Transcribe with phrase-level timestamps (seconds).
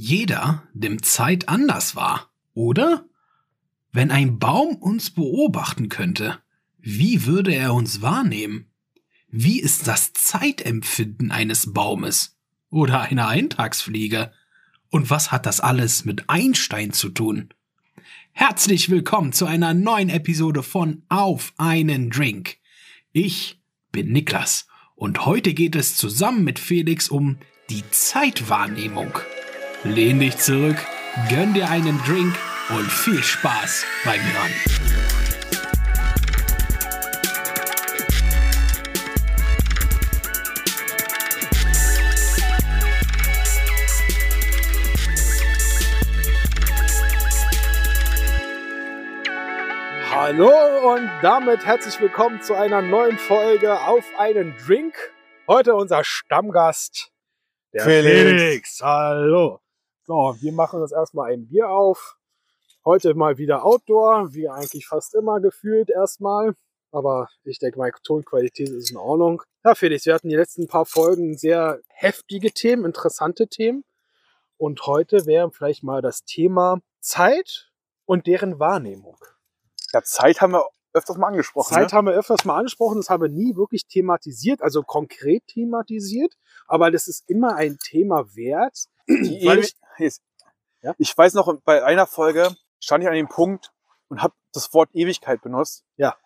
[0.00, 3.04] jeder nimmt Zeit anders wahr, oder?
[3.90, 6.38] Wenn ein Baum uns beobachten könnte,
[6.78, 8.70] wie würde er uns wahrnehmen?
[9.28, 12.38] Wie ist das Zeitempfinden eines Baumes
[12.70, 14.30] oder einer Eintagsfliege?
[14.88, 17.48] Und was hat das alles mit Einstein zu tun?
[18.30, 22.58] Herzlich willkommen zu einer neuen Episode von Auf einen Drink.
[23.10, 23.60] Ich
[23.90, 27.38] bin Niklas und heute geht es zusammen mit Felix um
[27.68, 29.18] die Zeitwahrnehmung.
[29.84, 30.76] Lehn dich zurück,
[31.28, 32.34] gönn dir einen Drink
[32.68, 34.52] und viel Spaß beim Hören.
[50.10, 54.96] Hallo und damit herzlich willkommen zu einer neuen Folge auf einen Drink.
[55.46, 57.12] Heute unser Stammgast,
[57.72, 58.40] der Felix.
[58.40, 58.80] Felix.
[58.82, 59.60] Hallo.
[60.08, 62.16] So, wir machen uns erstmal ein Bier auf.
[62.82, 66.54] Heute mal wieder Outdoor, wie eigentlich fast immer gefühlt erstmal.
[66.90, 69.42] Aber ich denke, meine Tonqualität ist in Ordnung.
[69.66, 73.84] Ja, Felix, wir hatten die letzten paar Folgen sehr heftige Themen, interessante Themen.
[74.56, 77.70] Und heute wäre vielleicht mal das Thema Zeit
[78.06, 79.18] und deren Wahrnehmung.
[79.92, 81.74] Ja, Zeit haben wir öfters mal angesprochen.
[81.74, 81.98] Zeit ne?
[81.98, 86.32] haben wir öfters mal angesprochen, das haben wir nie wirklich thematisiert, also konkret thematisiert,
[86.66, 88.88] aber das ist immer ein Thema wert.
[89.22, 90.22] Die ewig, jetzt,
[90.82, 90.94] Ja?
[90.98, 93.72] ich weiß noch, bei einer Folge stand ich an dem Punkt
[94.08, 95.84] und habe das Wort Ewigkeit benutzt.
[95.96, 96.16] Ja.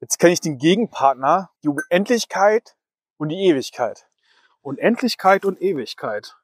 [0.00, 2.76] Jetzt kenne ich den Gegenpartner, die Unendlichkeit
[3.16, 4.06] und die Ewigkeit.
[4.62, 6.36] Unendlichkeit und Ewigkeit.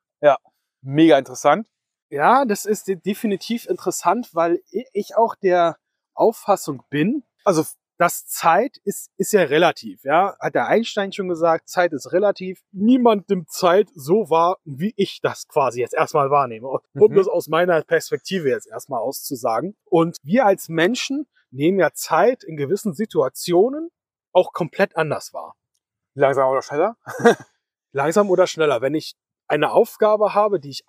[0.83, 1.69] Mega interessant.
[2.09, 4.63] Ja, das ist de- definitiv interessant, weil
[4.95, 5.77] ich auch der
[6.15, 7.65] Auffassung bin, Also
[8.01, 10.03] dass Zeit ist, ist ja relativ.
[10.05, 12.62] Ja, hat der Einstein schon gesagt, Zeit ist relativ.
[12.73, 16.67] Niemand nimmt Zeit so wahr, wie ich das quasi jetzt erstmal wahrnehme.
[16.69, 17.15] Um Mhm.
[17.15, 19.77] das aus meiner Perspektive jetzt erstmal auszusagen.
[19.84, 23.91] Und wir als Menschen nehmen ja Zeit in gewissen Situationen
[24.33, 25.57] auch komplett anders wahr.
[26.14, 26.97] langsam oder schneller.
[27.92, 28.80] Langsam oder schneller.
[28.80, 29.14] Wenn ich
[29.47, 30.85] eine Aufgabe habe, die ich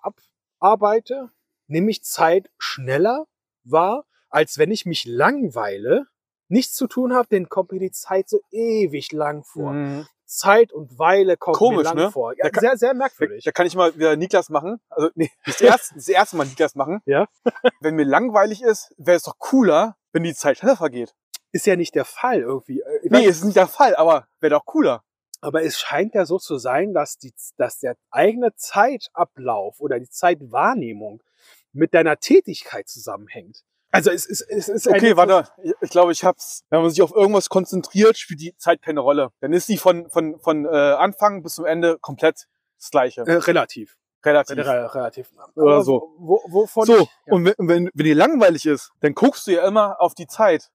[0.60, 1.30] abarbeite,
[1.66, 3.26] nehme ich Zeit schneller
[3.64, 6.06] wahr, als wenn ich mich langweile,
[6.52, 9.72] nichts zu tun habe, dann kommt mir die Zeit so ewig lang vor.
[9.72, 10.06] Mhm.
[10.24, 12.10] Zeit und Weile kommt Komisch, mir lang ne?
[12.10, 12.32] vor.
[12.32, 13.44] Ja, Da kann- sehr, sehr Da, merkwürdig.
[13.44, 14.80] da kann ich mal wieder Niklas machen.
[14.88, 17.02] Also nee, das erste, das erste Mal Niklas machen.
[17.04, 17.26] Ja.
[17.80, 21.14] Wenn mir langweilig ist, wäre es doch cooler, wenn die Zeit schneller vergeht.
[21.52, 22.80] Ist ja nicht der Fall irgendwie.
[22.80, 25.02] Äh, ich Nee, weiß- ist nicht der Fall, aber wäre doch cooler.
[25.42, 30.08] Aber es scheint ja so zu sein, dass, die, dass der eigene Zeitablauf oder die
[30.08, 31.22] Zeitwahrnehmung
[31.72, 33.64] mit deiner Tätigkeit zusammenhängt.
[33.92, 35.48] Also es ist, es ist Okay, warte.
[35.80, 36.64] Ich, glaube, ich hab's.
[36.70, 39.30] Wenn man sich auf irgendwas konzentriert, spielt die Zeit keine Rolle.
[39.40, 42.46] Dann ist sie von, von, von äh, Anfang bis zum Ende komplett
[42.78, 43.20] das Gleiche.
[43.22, 43.96] Äh, relativ.
[44.24, 44.56] Relativ.
[44.56, 45.30] Re relativ.
[45.56, 46.14] Oder Aber so.
[46.18, 49.52] Wo, wovon So, ich, ja, und wenn, wenn, wenn dir langweilig ist, dann guckst du
[49.52, 50.70] ja immer auf die Zeit.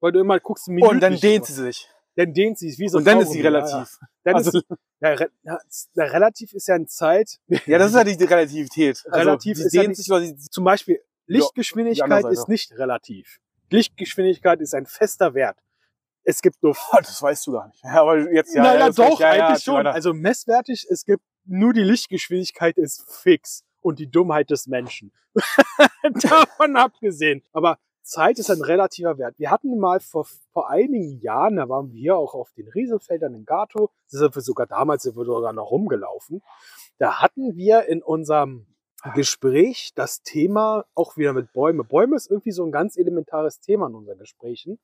[0.00, 1.88] weil du immer guckst, Und dann dehnt sie sich.
[2.16, 3.72] Dann dehnt sie, wie so Und dann ist sie relativ.
[3.72, 4.08] Ja, ja.
[4.24, 4.66] Dann Also, ist,
[5.00, 5.58] ja, re, ja,
[5.94, 7.38] ja, relativ ist ja eine Zeit.
[7.66, 9.02] ja, das ist ja die Relativität.
[9.06, 12.32] Also, Relativ die ist ja dehnt nicht- sich, weil sie, Zum Beispiel die Lichtgeschwindigkeit andere
[12.32, 13.38] ist nicht relativ.
[13.70, 15.58] Lichtgeschwindigkeit ist ein fester Wert.
[16.22, 17.82] Es gibt nur oh, das weißt du gar nicht.
[17.84, 18.62] Ja, aber jetzt, ja.
[18.62, 19.12] Nein, ja, na das reicht.
[19.12, 19.74] doch, ja, ja, eigentlich schon.
[19.76, 19.92] weiter.
[19.92, 25.12] Also messwertig, es gibt nur die Lichtgeschwindigkeit ist fix und die Dummheit des Menschen.
[26.22, 27.42] Davon abgesehen.
[27.52, 29.38] Aber Zeit ist ein relativer Wert.
[29.38, 33.44] Wir hatten mal vor, vor einigen Jahren, da waren wir auch auf den Riesenfeldern in
[33.44, 36.42] Gato, da sind wir sogar damals sind wir sogar noch rumgelaufen.
[36.98, 38.66] Da hatten wir in unserem
[39.14, 41.84] Gespräch das Thema auch wieder mit Bäume.
[41.84, 44.78] Bäume ist irgendwie so ein ganz elementares Thema in unseren Gesprächen,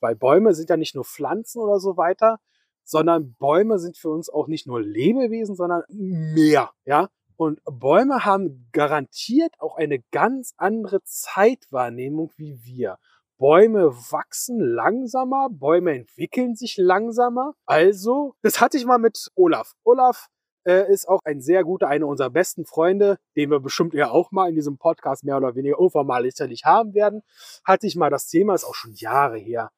[0.00, 2.38] weil Bäume sind ja nicht nur Pflanzen oder so weiter,
[2.84, 7.08] sondern Bäume sind für uns auch nicht nur Lebewesen, sondern mehr, ja.
[7.36, 12.98] Und Bäume haben garantiert auch eine ganz andere Zeitwahrnehmung wie wir.
[13.38, 17.54] Bäume wachsen langsamer, Bäume entwickeln sich langsamer.
[17.66, 19.72] Also, das hatte ich mal mit Olaf.
[19.82, 20.28] Olaf
[20.66, 24.30] äh, ist auch ein sehr guter, einer unserer besten Freunde, den wir bestimmt ja auch
[24.32, 27.22] mal in diesem Podcast mehr oder weniger irgendwann mal sicherlich haben werden.
[27.64, 29.70] Hatte ich mal das Thema, ist auch schon Jahre her,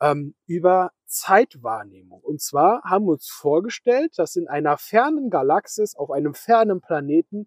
[0.00, 2.20] ähm, über Zeitwahrnehmung.
[2.20, 7.46] Und zwar haben wir uns vorgestellt, dass in einer fernen Galaxis, auf einem fernen Planeten,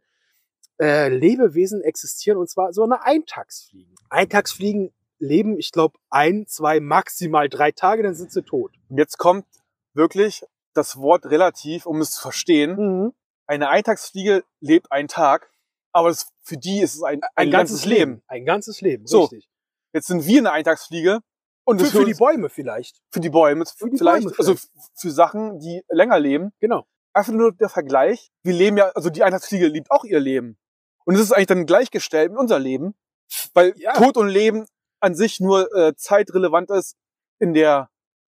[0.79, 3.95] äh, Lebewesen existieren, und zwar so eine Eintagsfliegen.
[4.09, 8.73] Eintagsfliegen leben, ich glaube, ein, zwei, maximal drei Tage, dann sind sie tot.
[8.89, 9.45] Jetzt kommt
[9.93, 10.43] wirklich
[10.73, 13.13] das Wort relativ, um es zu verstehen.
[13.47, 15.51] Eine Eintagsfliege lebt einen Tag,
[15.91, 18.21] aber das, für die ist es ein, ein, ganzes, Leben.
[18.27, 19.21] Ein ganzes Leben, So.
[19.21, 19.49] richtig.
[19.93, 21.19] Jetzt sind wir eine Eintagsfliege
[21.65, 23.01] und Für, für die Bäume vielleicht.
[23.11, 24.75] für die Bäume, Für die vielleicht, Bäume also vielleicht.
[24.75, 26.51] f- für Sachen, die länger leben.
[26.59, 26.85] Genau.
[27.13, 28.31] Einfach nur der Vergleich.
[28.43, 30.57] Wir leben ja, also die Eintagsfliege lebt auch ihr Leben.
[31.05, 32.95] Und es ist eigentlich dann gleichgestellt mit unser Leben,
[33.53, 33.93] weil Ja.
[33.93, 34.65] Tod und Leben
[34.99, 36.95] an sich nur äh, zeitrelevant ist
[37.39, 37.89] in der,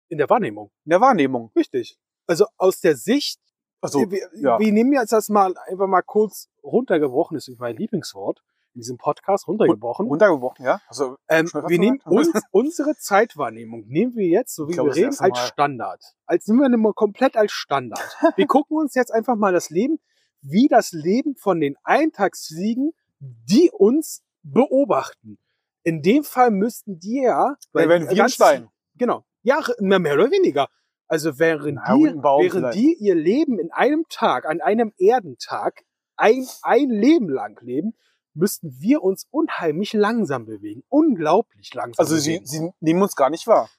[0.10, 0.72] In der Wahrnehmung.
[0.86, 1.52] in der Wahrnehmung.
[1.56, 1.98] Richtig.
[2.28, 3.40] Also aus der Sicht,
[3.82, 4.60] Also, wir, ja.
[4.60, 8.42] wir nehmen jetzt das mal einfach mal kurz runtergebrochen, ist mein Lieblingswort
[8.76, 10.08] in diesem Podcast, runtergebrochen.
[10.08, 10.82] runtergebrochen, ja?
[10.88, 15.06] Also, Ähm, wir nehmen uns, unsere Zeitwahrnehmung, nehmen wir jetzt, so wie Ich glaube, wir
[15.08, 15.40] reden, als.
[15.40, 16.02] Standard.
[16.26, 18.00] Als nehmen wir mal komplett als Standard.
[18.36, 20.00] wir gucken uns jetzt einfach mal das Leben,
[20.42, 25.38] wie das Leben von den Eintagsfliegen, die uns beobachten.
[25.84, 28.70] In dem Fall müssten die ja, dann werden wir ein ganz- Stein.
[28.96, 29.24] Genau.
[29.42, 30.68] Ja, mehr oder weniger.
[31.14, 32.76] Also während, Na, die, während vielleicht.
[32.80, 35.84] die ihr Leben in einem Tag, an einem Erdentag,
[36.18, 37.94] ein, ein Leben lang leben,
[38.34, 40.84] müssten wir uns unheimlich langsam bewegen.
[40.90, 42.46] Unglaublich langsam Also, sie, bewegen.
[42.48, 43.70] sie nehmen uns gar nicht wahr.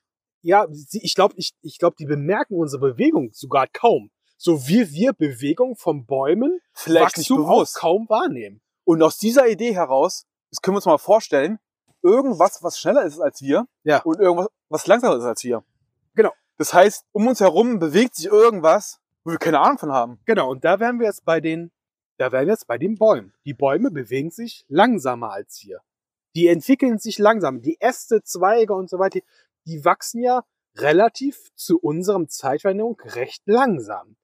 [0.43, 4.11] ja, sie, ich glaube, ich, ich glaub, die bemerken unsere Bewegung sogar kaum.
[4.37, 7.75] So wie wir Bewegung von Bäumen, Vielleicht nicht Wachstum bewusst.
[7.77, 8.61] kaum wahrnehmen.
[8.85, 11.59] Und aus dieser Idee heraus, das können wir uns mal vorstellen,
[12.03, 14.03] irgendwas, was schneller ist als wir Ja.
[14.03, 15.65] und irgendwas, was langsamer ist als wir.
[16.15, 16.31] Genau.
[16.57, 20.21] Das heißt, um uns herum bewegt sich irgendwas, wo wir keine Ahnung von haben.
[20.25, 21.73] Genau, und da wären wir jetzt bei den,
[22.19, 23.35] da wären wir jetzt bei den Bäumen.
[23.45, 25.81] Die Bäume bewegen sich langsamer als wir.
[26.37, 27.63] Die entwickeln sich langsam.
[27.63, 29.21] Die Äste, Zweige und so weiter,
[29.67, 30.45] die wachsen ja
[30.77, 34.17] relativ zu unserem Zeitwahrnehmung recht langsam.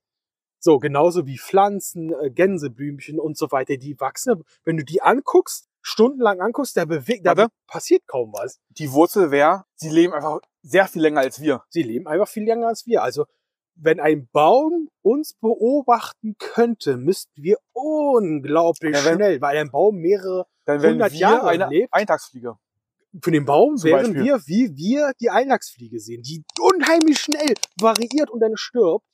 [0.58, 4.44] So, genauso wie Pflanzen, äh, Gänseblümchen und so weiter, die wachsen.
[4.62, 8.58] Wenn du die anguckst, stundenlang anguckst, da bewegt, da passiert kaum was.
[8.70, 11.62] Die Wurzel wäre, sie leben einfach sehr viel länger als wir.
[11.68, 13.02] Sie leben einfach viel länger als wir.
[13.02, 13.24] Also,
[13.76, 19.96] wenn ein Baum uns beobachten könnte, müssten wir unglaublich Ja, wenn- schnell, weil ein Baum
[19.96, 21.92] mehrere, Dann wären 100 wir Jahre eine lebt.
[21.92, 22.56] Eintagsfliege.
[23.24, 24.22] für den Baum Zum wären Beispiel.
[24.24, 29.04] wir, wie wir die Eintagsfliege sehen, die unheimlich schnell variiert und dann stirbt.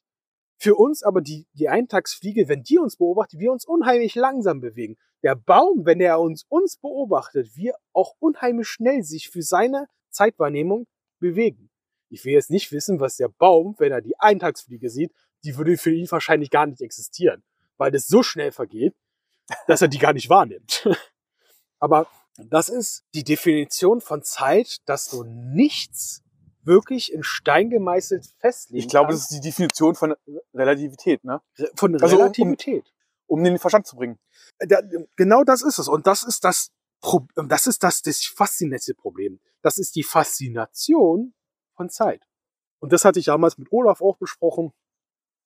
[0.58, 4.96] Für uns aber die, die Eintagsfliege, wenn die uns beobachtet, wir uns unheimlich langsam bewegen.
[5.22, 10.86] Der Baum, wenn er uns, uns beobachtet, wir auch unheimlich schnell sich für seine Zeitwahrnehmung
[11.18, 11.70] bewegen.
[12.08, 15.12] Ich will jetzt nicht wissen, was der Baum, wenn er die Eintagsfliege sieht,
[15.44, 17.42] die würde für ihn wahrscheinlich gar nicht existieren,
[17.76, 18.94] weil das so schnell vergeht,
[19.66, 20.88] dass er die gar nicht wahrnimmt.
[21.78, 26.22] Aber das ist die Definition von Zeit, dass du nichts
[26.66, 30.14] wirklich in Stein gemeißelt festlegen Ich glaube, das ist die Definition von
[30.54, 31.40] Relativität, ne?
[31.76, 32.92] Von also um- Relativität.
[33.28, 34.18] Um den Verstand zu bringen.
[34.60, 34.80] Da,
[35.16, 35.88] genau das ist es.
[35.88, 36.70] Und das ist das,
[37.00, 39.40] Pro- das ist das, das faszinierende Problem.
[39.62, 41.34] Das ist die Faszination
[41.74, 42.22] von Zeit.
[42.78, 44.72] Und das hatte ich damals mit Olaf auch besprochen,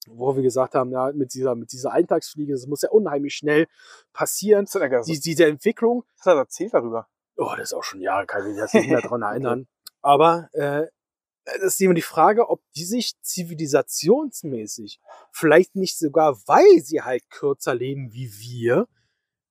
[0.09, 3.67] wo wir gesagt haben, ja, mit dieser, mit dieser Eintagsfliege, das muss ja unheimlich schnell
[4.13, 4.67] passieren.
[4.75, 5.01] Er?
[5.03, 7.09] Die, diese Entwicklung, Was hat er erzählt darüber?
[7.37, 9.69] Oh, das ist auch schon Jahre, kann ich mich jetzt nicht mehr dran erinnern.
[10.03, 10.87] Aber äh,
[11.45, 15.01] das ist immer die Frage, ob die sich zivilisationsmäßig,
[15.33, 18.87] vielleicht nicht sogar, weil sie halt kürzer leben wie wir,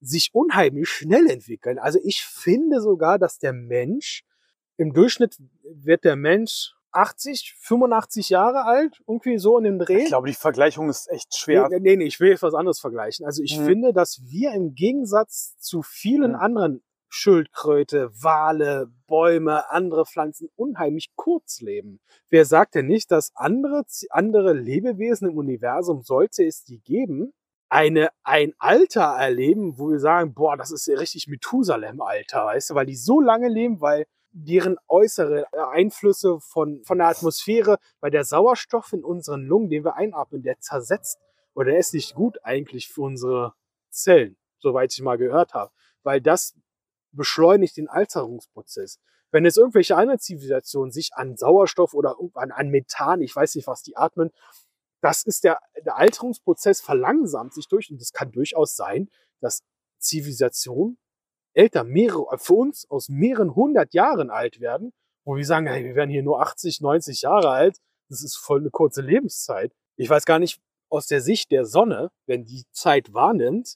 [0.01, 1.77] sich unheimlich schnell entwickeln.
[1.77, 4.23] Also ich finde sogar, dass der Mensch,
[4.77, 10.03] im Durchschnitt wird der Mensch 80, 85 Jahre alt, irgendwie so in dem Dreh.
[10.03, 11.67] Ich glaube, die Vergleichung ist echt schwer.
[11.69, 13.25] Nee, nee, nee, ich will jetzt was anderes vergleichen.
[13.25, 13.65] Also ich Mhm.
[13.65, 16.37] finde, dass wir im Gegensatz zu vielen Mhm.
[16.39, 21.99] anderen Schildkröte, Wale, Bäume, andere Pflanzen unheimlich kurz leben.
[22.29, 27.33] Wer sagt denn nicht, dass andere, andere Lebewesen im Universum, sollte es die geben,
[27.69, 32.75] eine, ein Alter erleben, wo wir sagen, boah, das ist ja richtig Methusalem-Alter, weißt du,
[32.75, 38.23] weil die so lange leben, weil deren äußere Einflüsse von, von der Atmosphäre, weil der
[38.23, 41.19] Sauerstoff in unseren Lungen, den wir einatmen, der zersetzt
[41.53, 43.53] oder der ist nicht gut eigentlich für unsere
[43.89, 45.71] Zellen, soweit ich mal gehört habe,
[46.03, 46.55] weil das
[47.19, 48.97] beschleunigt den Alterungsprozess.
[49.31, 53.67] Wenn jetzt irgendwelche anderen Zivilisationen sich an Sauerstoff oder an, an Methan, ich weiß nicht,
[53.67, 54.31] was die atmen,
[55.01, 59.09] das ist der, der Alterungsprozess verlangsamt sich durch und es kann durchaus sein,
[59.39, 59.61] dass
[59.99, 60.97] Zivilisationen
[61.53, 64.93] älter, mehrere, für uns aus mehreren hundert Jahren alt werden,
[65.25, 67.77] wo wir sagen, hey, wir werden hier nur 80, 90 Jahre alt,
[68.09, 69.73] das ist voll eine kurze Lebenszeit.
[69.95, 70.59] Ich weiß gar nicht,
[70.89, 73.75] aus der Sicht der Sonne, wenn die Zeit wahrnimmt,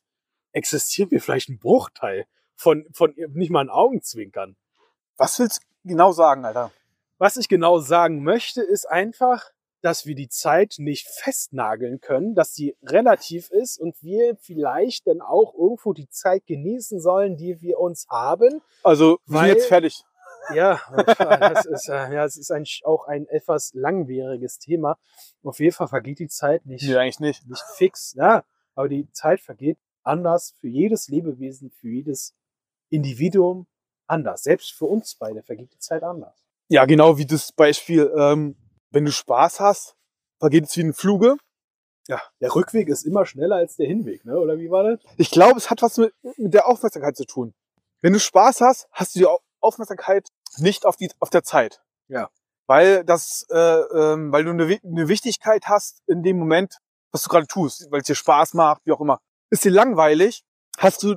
[0.51, 4.55] existieren wir vielleicht ein Bruchteil von, von nicht mal ein Augenzwinkern.
[5.17, 6.71] Was willst du genau sagen, Alter?
[7.17, 12.53] Was ich genau sagen möchte, ist einfach, dass wir die Zeit nicht festnageln können, dass
[12.53, 17.79] sie relativ ist und wir vielleicht dann auch irgendwo die Zeit genießen sollen, die wir
[17.79, 18.61] uns haben.
[18.81, 20.03] Also, wir sind jetzt fertig.
[20.53, 20.81] Ja,
[21.39, 24.97] das ist, äh, ja, es ist ein, auch ein etwas langwieriges Thema.
[25.43, 27.47] Auf jeden Fall vergeht die Zeit nicht, Nee, eigentlich nicht.
[27.47, 28.13] nicht fix.
[28.15, 28.43] Ja,
[28.75, 32.35] aber die Zeit vergeht anders für jedes Lebewesen, für jedes
[32.93, 33.67] Individuum
[34.07, 34.43] anders.
[34.43, 36.45] Selbst für uns beide vergeht die Zeit anders.
[36.69, 38.55] Ja, genau wie das Beispiel, ähm,
[38.91, 39.95] wenn du Spaß hast,
[40.39, 41.37] vergeht es wie ein Fluge.
[42.07, 44.37] Ja, der Rückweg ist immer schneller als der Hinweg, ne?
[44.37, 44.99] Oder wie war das?
[45.17, 47.53] Ich glaube, es hat was mit, mit der Aufmerksamkeit zu tun.
[48.01, 51.81] Wenn du Spaß hast, hast du die Au- Aufmerksamkeit nicht auf die auf der Zeit.
[52.09, 52.29] Ja.
[52.67, 56.77] Weil das, äh, ähm, weil du eine, eine Wichtigkeit hast in dem Moment,
[57.11, 59.19] was du gerade tust, weil es dir Spaß macht, wie auch immer.
[59.49, 60.43] Ist dir langweilig,
[60.77, 61.15] hast du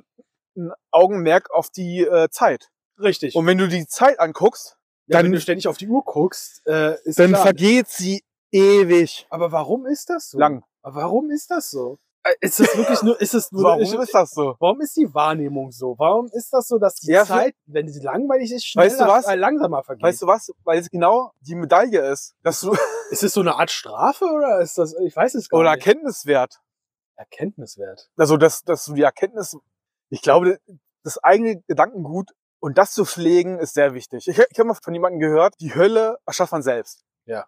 [0.56, 2.70] ein Augenmerk auf die äh, Zeit.
[3.00, 3.34] Richtig.
[3.36, 6.66] Und wenn du die Zeit anguckst, ja, dann- wenn du ständig auf die Uhr guckst,
[6.66, 7.42] äh, ist dann klar.
[7.42, 10.38] vergeht sie ewig Aber warum ist das so?
[10.38, 10.64] lang.
[10.82, 11.98] Aber warum ist das so?
[12.24, 14.56] Äh, Ist das wirklich nur, ist es nur, Warum ist, ist das so?
[14.58, 15.94] warum ist die Wahrnehmung so?
[15.98, 19.04] Warum ist das so, dass die Ja, Zeit, wenn sie langweilig ist, schneller, Weißt du
[19.06, 19.26] was?
[19.26, 20.02] Äh, langsamer vergeht?
[20.02, 20.50] Weißt du was?
[20.64, 22.72] Weil es genau die Medaille ist, dass du
[23.10, 25.86] ist es so eine Art Strafe oder ist das, ich weiß es gar oder nicht.
[25.86, 26.60] Erkenntniswert.
[27.16, 28.10] Erkenntniswert.
[28.16, 29.56] Also dass, dass du die Erkenntnis,
[30.08, 30.58] ich glaube,
[31.02, 34.26] das eigene Gedankengut und das zu pflegen ist sehr wichtig.
[34.28, 37.04] Ich, ich habe mal von jemandem gehört, die Hölle erschafft man selbst.
[37.24, 37.46] Ja.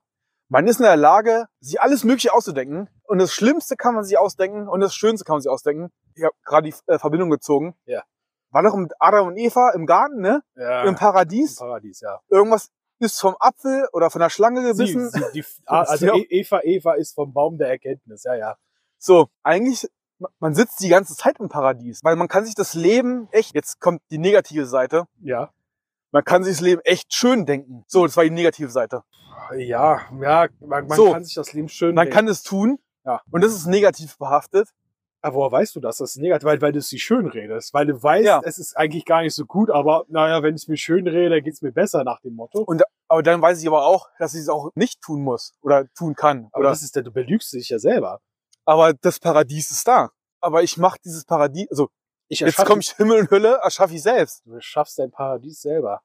[0.49, 2.88] Man ist in der Lage, sich alles Mögliche auszudenken.
[3.05, 5.91] Und das Schlimmste kann man sich ausdenken und das Schönste kann man sich ausdenken.
[6.15, 7.75] Ich habe gerade die äh, Verbindung gezogen.
[7.85, 8.03] Ja.
[8.50, 10.43] War doch mit Adam und Eva im Garten, ne?
[10.57, 10.83] Ja.
[10.83, 11.57] Im Im Paradies.
[11.57, 12.21] Paradies, ja.
[12.29, 15.11] Irgendwas ist vom Apfel oder von der Schlange gebissen.
[15.11, 16.15] Sie, sie, die, ah, also.
[16.15, 18.57] E- Eva, Eva ist vom Baum der Erkenntnis, ja, ja.
[18.99, 19.88] So, eigentlich,
[20.40, 23.80] man sitzt die ganze Zeit im Paradies, weil man kann sich das Leben echt, jetzt
[23.80, 25.50] kommt die negative Seite, Ja.
[26.12, 27.84] man kann sich das Leben echt schön denken.
[27.87, 29.02] So, das war die negative Seite.
[29.56, 31.12] Ja, ja, man, man So.
[31.12, 32.14] kann sich das Leben schön Man denken.
[32.16, 33.20] kann es tun Ja.
[33.30, 34.68] und das ist negativ behaftet.
[35.20, 35.96] Aber woher weißt du das?
[35.96, 37.75] Das ist negativ, weil, weil du es dir schön redest.
[37.75, 38.40] Weil du weißt, Ja.
[38.44, 41.42] es ist eigentlich gar nicht so gut, aber naja, wenn ich es mir schön rede,
[41.42, 42.60] geht's mir besser nach dem Motto.
[42.62, 45.87] Und aber dann weiß ich aber auch, dass ich es auch nicht tun muss oder
[45.94, 46.48] tun kann.
[46.52, 48.20] Aber oder, das ist du belügst dich ja selber.
[48.68, 50.10] Aber das Paradies ist da.
[50.40, 51.88] Aber ich mache dieses Paradies, also
[52.28, 54.42] Ich jetzt komme ich Himmel und Hölle, erschaffe ich selbst.
[54.44, 56.02] Du schaffst dein Paradies selber.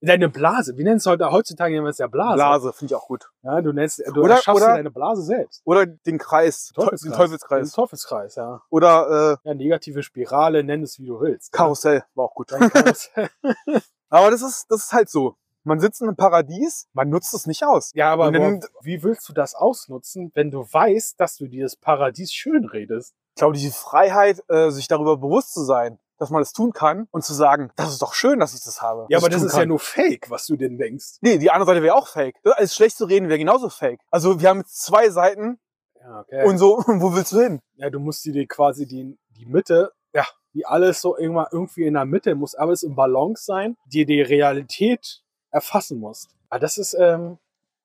[0.00, 0.76] Deine Blase.
[0.78, 2.34] Wie nennst du heute, heutzutage nennen wir es ja Blase.
[2.36, 3.28] Blase, finde ich auch gut.
[3.42, 5.60] Ja, du nennst, du Oder- erschaffst oder- deine Blase selbst.
[5.64, 7.00] Oder den Kreis, Teufelskreis.
[7.02, 7.68] den Teufelskreis.
[7.70, 8.62] Den Teufelskreis, ja.
[8.70, 11.52] Oder äh, Ja, negative Spirale, nenn es wie du willst.
[11.52, 12.48] Karussell, war auch gut.
[12.48, 13.28] Karussell.
[14.08, 15.34] Aber das ist, das ist halt so.
[15.68, 17.92] Man sitzt in einem Paradies, man nutzt es nicht aus.
[17.94, 21.76] ja, aber wo, wie willst du das ausnutzen, wenn du weißt, dass du dir das
[21.76, 23.14] Paradies schön redest?
[23.34, 27.06] Ich glaube, diese Freiheit, äh, sich darüber bewusst zu sein, dass man das tun kann
[27.10, 29.06] und zu sagen, das ist doch schön, dass ich das habe.
[29.10, 29.60] Ja, aber das ist kann.
[29.60, 31.18] ja nur Fake, was du denn denkst.
[31.20, 32.36] Nee, die andere Seite wäre auch fake.
[32.42, 34.00] Das alles schlecht zu reden wäre genauso fake.
[34.10, 35.60] Also wir haben jetzt zwei Seiten
[36.00, 36.46] Ja, okay.
[36.48, 37.60] und so, wo willst du hin?
[37.76, 41.94] ja, du musst dir quasi die, die Mitte, ja, wie alles so irgendwann irgendwie in
[41.94, 45.20] der Mitte, muss alles im Balance sein, die die Realität
[45.50, 46.34] erfassen musst.
[46.48, 47.38] Aber das ist ähm,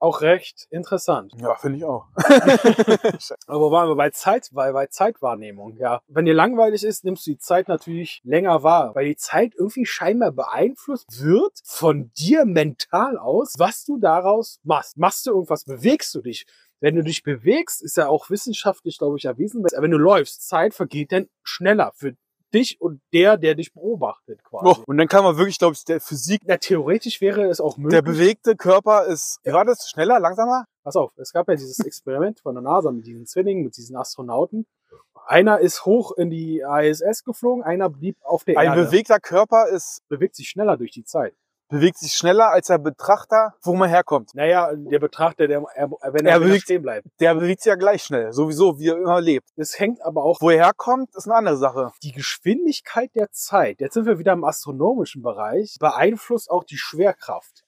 [0.03, 1.31] auch recht interessant.
[1.39, 2.07] Ja, finde ich auch.
[3.47, 6.01] Aber wo waren wir bei Zeit, bei, bei Zeitwahrnehmung, ja.
[6.07, 9.85] Wenn dir langweilig ist, nimmst du die Zeit natürlich länger wahr, weil die Zeit irgendwie
[9.85, 14.97] scheinbar beeinflusst wird von dir mental aus, was du daraus machst.
[14.97, 16.45] Machst du irgendwas, bewegst du dich?
[16.81, 19.63] Wenn du dich bewegst, ist ja auch wissenschaftlich, glaube ich, erwiesen.
[19.63, 22.17] Wenn du läufst, Zeit vergeht dann schneller für
[22.53, 24.65] dich und der, der dich beobachtet, quasi.
[24.67, 27.77] Oh, und dann kann man wirklich, glaube ich, der Physik, Na, theoretisch wäre es auch
[27.77, 27.95] möglich.
[27.95, 30.65] der bewegte Körper ist, wie war das, schneller, langsamer?
[30.83, 33.95] Pass auf, es gab ja dieses Experiment von der NASA mit diesen Zwillingen, mit diesen
[33.95, 34.65] Astronauten.
[35.25, 38.85] Einer ist hoch in die ISS geflogen, einer blieb auf der Ein Erde.
[38.85, 41.33] bewegter Körper ist, bewegt sich schneller durch die Zeit.
[41.69, 44.35] Bewegt sich schneller als der Betrachter, wo man herkommt.
[44.35, 47.07] Naja, der Betrachter, der, er, wenn Er er, bewegt- stehen bleibt.
[47.19, 49.49] Der bewegt sich ja gleich schnell, sowieso, wie er immer lebt.
[49.55, 51.91] Das hängt aber auch Wo er herkommt, ist eine andere Sache.
[52.03, 53.79] die Geschwindigkeit der Zeit.
[53.81, 55.77] Jetzt sind wir wieder im astronomischen Bereich.
[55.79, 57.62] Beeinflusst auch die Schwerkraft.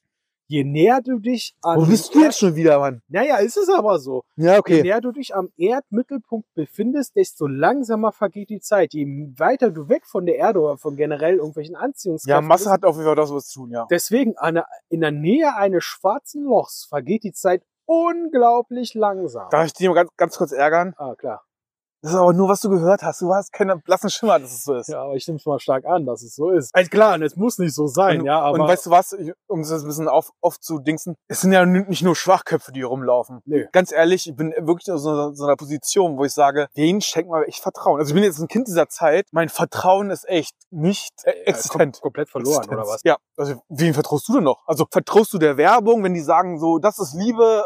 [0.48, 3.02] Je näher du dich an Wo bist du jetzt schon wieder, Mann?
[3.08, 4.24] Naja, ist es aber so.
[4.36, 8.94] Ja, Je näher du dich am Erdmittelpunkt befindest, desto langsamer vergeht die Zeit.
[8.94, 9.06] Je
[9.38, 12.86] weiter du weg von der Erde oder von generell irgendwelchen Ja, Anziehungskräften Masse bist, hat
[12.86, 13.88] auf jeden Fall das was zu tun, ja.
[13.90, 19.50] Deswegen, der- in der Nähe eines schwarzen Lochs vergeht die Zeit unglaublich langsam.
[19.50, 20.94] Darf ich dich mal ganz, ganz kurz ärgern?
[20.98, 21.44] ah, klar.
[22.06, 23.20] Das ist aber nur, was du gehört hast.
[23.24, 24.90] Du hast keinen blassen Schimmer, dass es so ist.
[24.90, 26.70] Ja, aber ich nehme es mal stark an, dass es so ist.
[26.72, 28.60] Also klar, und es muss nicht so sein, und, ja, aber.
[28.60, 32.04] und weißt du was, ich, um das ein bisschen auf, aufzudingsen, es sind ja nicht
[32.04, 33.42] nur Schwachköpfe, die hier rumlaufen.
[33.46, 33.66] Nö.
[33.72, 37.32] Ganz ehrlich, ich bin wirklich in so, so einer Position, wo ich sage, denen schenkt
[37.32, 38.00] man echt Vertrauen.
[38.00, 41.44] Also ich bin jetzt ein Kind dieser Zeit, mein Vertrauen ist echt nicht äh, Ja,
[41.46, 41.96] existent.
[41.96, 42.82] kom komplett verloren, Existenz.
[42.82, 43.02] oder was?
[43.04, 44.62] Ja, also wem vertraust du denn noch?
[44.68, 47.64] Also vertraust du der Werbung, wenn die sagen so, das ist Liebe,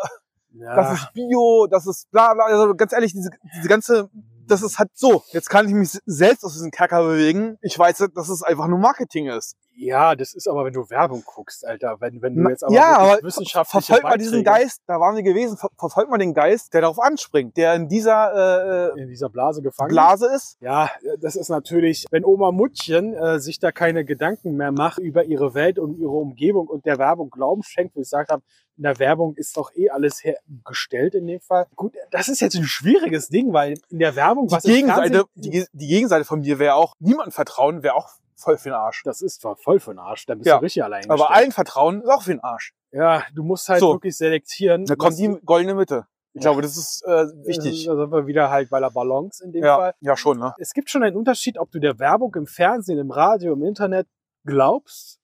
[0.53, 2.46] Ja, das ist Bio, das ist bla bla.
[2.46, 4.10] Also ganz ehrlich, diese, diese ganze,
[4.48, 5.24] das ist halt so.
[5.32, 7.58] Jetzt kann ich mich selbst aus diesem Kerker bewegen.
[7.62, 9.56] Ich weiß, dass es einfach nur Marketing ist.
[9.76, 11.98] Ja, das ist aber, wenn du Werbung guckst, Alter.
[12.00, 15.24] Wenn, wenn du jetzt aber ja, aber wissenschaftliche verfolgt mal diesen Geist, da waren wir
[15.24, 19.30] gewesen, ver verfolgt mal den Geist, der darauf anspringt, der in dieser äh, in dieser
[19.30, 20.58] Blase gefangen Blase ist.
[20.60, 20.90] Ja,
[21.22, 25.54] das ist natürlich, wenn Oma Muttchen äh, sich da keine Gedanken mehr macht über ihre
[25.54, 28.44] Welt und ihre Umgebung und der Werbung Glauben schenkt, wie ich gesagt habe,
[28.80, 31.68] in der Werbung ist doch eh alles hergestellt in dem Fall.
[31.76, 35.26] Gut, das ist jetzt ein schwieriges Ding, weil in der Werbung, was Die im Gegenseite,
[35.36, 39.03] die, die Gegenseite von mir wäre auch, niemandem vertrauen, wäre auch voll für den Arsch.
[39.03, 41.05] das ist zwar voll für den Arsch, da bist Ja, du richtig allein.
[41.05, 41.38] Aber gestellt.
[41.38, 42.74] allen vertrauen ist auch für den Arsch.
[42.91, 43.93] Ja, du musst halt So.
[43.93, 44.86] wirklich selektieren.
[44.86, 46.08] Da kommt die goldene Mitte.
[46.34, 46.50] Ich Ja.
[46.51, 47.86] glaube, das ist äh, wichtig.
[47.86, 49.93] Da sind wir wieder halt bei der Balance in dem Ja, Fall.
[50.00, 50.53] ja, schon, ne?
[50.58, 54.08] Es gibt schon einen Unterschied, ob du der Werbung im Fernsehen, im Radio, im Internet
[54.46, 55.19] glaubst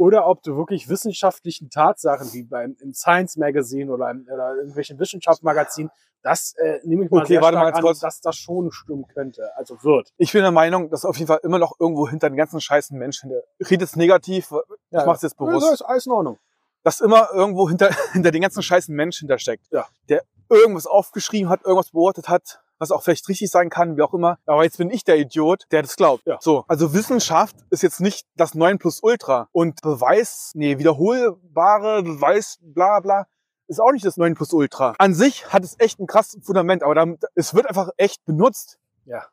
[0.00, 4.98] oder ob du wirklich wissenschaftlichen Tatsachen wie beim im Science Magazine oder, im, oder irgendwelchen
[4.98, 5.90] Wissenschaftsmagazinen,
[6.22, 8.00] das äh, nehme ich mal Okay, sehr warte mal stark ganz an, kurz.
[8.00, 10.08] dass das schon stimmen könnte, also wird.
[10.16, 12.96] Ich bin der Meinung, dass auf jeden Fall immer noch irgendwo hinter den ganzen scheißen
[12.98, 14.50] Menschen, der redet jetzt negativ,
[14.90, 16.38] ich mach's jetzt Ja, bewusst, ist alles in Ordnung.
[16.82, 19.66] dass immer irgendwo hinter, hinter den ganzen scheißen Menschen hintersteckt.
[19.70, 19.86] Ja.
[20.08, 24.14] Der irgendwas aufgeschrieben hat, irgendwas beobachtet hat, was auch vielleicht richtig sein kann, wie auch
[24.14, 24.38] immer.
[24.46, 26.26] Aber jetzt bin ich der Idiot, der das glaubt.
[26.26, 26.38] Ja.
[26.40, 26.64] So.
[26.66, 29.48] Also Wissenschaft ist jetzt nicht das 9 plus Ultra.
[29.52, 33.26] Und Beweis, nee, wiederholbare Beweis, bla, bla,
[33.68, 34.94] ist auch nicht das 9 plus Ultra.
[34.98, 38.78] An sich hat es echt ein krasses Fundament, aber damit, es wird einfach echt benutzt
[39.04, 39.26] Ja.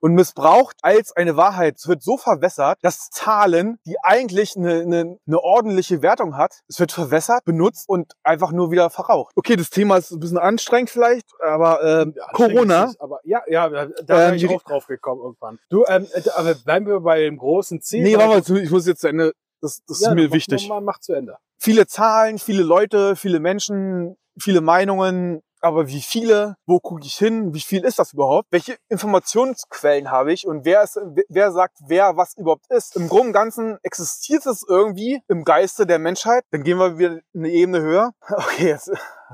[0.00, 1.76] Und missbraucht als eine Wahrheit.
[1.76, 6.80] Es wird so verwässert, dass Zahlen, die eigentlich eine, eine, eine ordentliche Wertung hat, es
[6.80, 9.32] wird verwässert, benutzt und einfach nur wieder verraucht.
[9.36, 13.42] Okay, das Thema ist ein bisschen anstrengend vielleicht, aber ähm, Ja, Corona, ist Aber ja,
[13.48, 15.58] ja, da Ähm, wäre ich auch drauf gekommen irgendwann.
[15.68, 18.02] Du, ähm, äh, aber bleiben wir bei dem großen Ziel.
[18.02, 20.66] nee, warte mal, ich muss jetzt zu Ende, das, das Ja, ist mir mach- wichtig.
[20.68, 21.36] Mach, mach zu Ende.
[21.58, 27.54] Viele Zahlen, viele Leute, viele Menschen, viele Meinungen, aber wie viele, wo gucke ich hin,
[27.54, 28.48] wie viel ist das überhaupt?
[28.50, 30.98] Welche Informationsquellen habe ich und wer, ist,
[31.28, 32.96] wer sagt, wer was überhaupt ist?
[32.96, 36.44] Im Groben und Ganzen existiert es irgendwie im Geiste der Menschheit.
[36.50, 38.12] Dann gehen wir wieder eine Ebene höher.
[38.50, 38.90] Okay, jetzt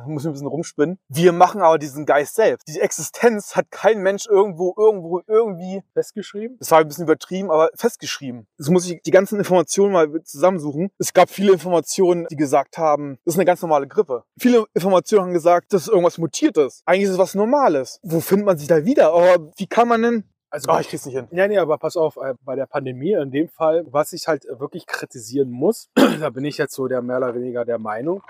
[0.06, 0.98] muss ich ein bisschen rumspinnen.
[1.08, 2.68] Wir machen aber diesen Geist selbst.
[2.68, 6.56] Die Existenz hat kein Mensch irgendwo, irgendwo, irgendwie Festgeschrieben?
[6.58, 8.46] das war ein bisschen übertrieben, aber festgeschrieben.
[8.58, 10.90] Jetzt muss ich die ganzen Informationen mal zusammensuchen.
[10.98, 14.24] Es gab viele Informationen, die gesagt haben, das ist eine ganz normale Grippe.
[14.38, 16.82] Viele Informationen haben gesagt, dass irgendwas mutiert ist.
[16.86, 18.00] Eigentlich ist es was Normales.
[18.02, 19.12] Wo findet man sich da wieder?
[19.12, 20.24] Aber wie kann man denn?
[20.50, 21.28] Also Oh, ich krieg's nicht hin.
[21.32, 24.44] Ja, nee, aber pass auf, äh, bei der Pandemie in dem Fall, was ich halt
[24.58, 25.88] wirklich kritisieren muss,
[26.20, 28.22] da bin ich jetzt so der mehr oder weniger der Meinung,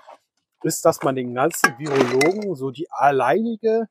[0.62, 3.88] ist, dass man den ganzen Virologen so die alleinige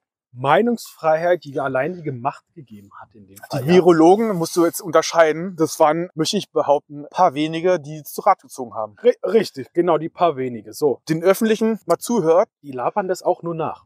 [0.55, 3.61] Meinungsfreiheit, die alleinige Macht gegeben hat in dem Fall.
[3.63, 5.55] Die Virologen musst du jetzt unterscheiden.
[5.57, 8.95] Das waren, möchte ich behaupten, ein paar wenige, die zu Rat gezogen haben.
[9.01, 10.73] Ri- Richtig, genau, die paar wenige.
[10.73, 12.49] So, Den öffentlichen mal zuhört.
[12.63, 13.85] die labern das auch nur nach.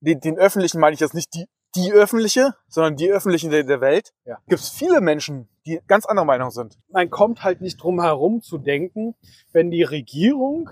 [0.00, 3.80] Den, den öffentlichen meine ich jetzt nicht die, die öffentliche, sondern die öffentlichen der, der
[3.80, 4.12] Welt.
[4.24, 4.38] Ja.
[4.48, 6.78] Gibt es viele Menschen, die ganz anderer Meinung sind.
[6.88, 9.14] Man kommt halt nicht drum herum zu denken,
[9.52, 10.70] wenn die Regierung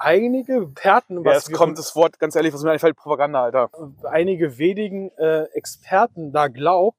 [0.00, 3.42] einige Experten, Ja, was es wir- kommt das Wort, ganz ehrlich, was mir einfällt, Propaganda,
[3.44, 3.70] Alter.
[4.04, 6.98] einige wenigen äh, Experten da glaubt,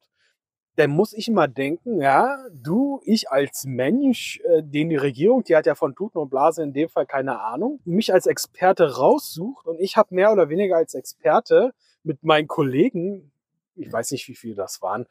[0.77, 5.55] dann muss ich immer denken, ja, du, ich als Mensch, äh, den die Regierung, die
[5.55, 9.67] hat ja von Tuten und Blase in dem Fall keine Ahnung, mich als Experte raussucht
[9.67, 13.31] und ich habe mehr oder weniger als Experte mit meinen Kollegen,
[13.75, 15.05] ich weiß nicht, wie viele das waren,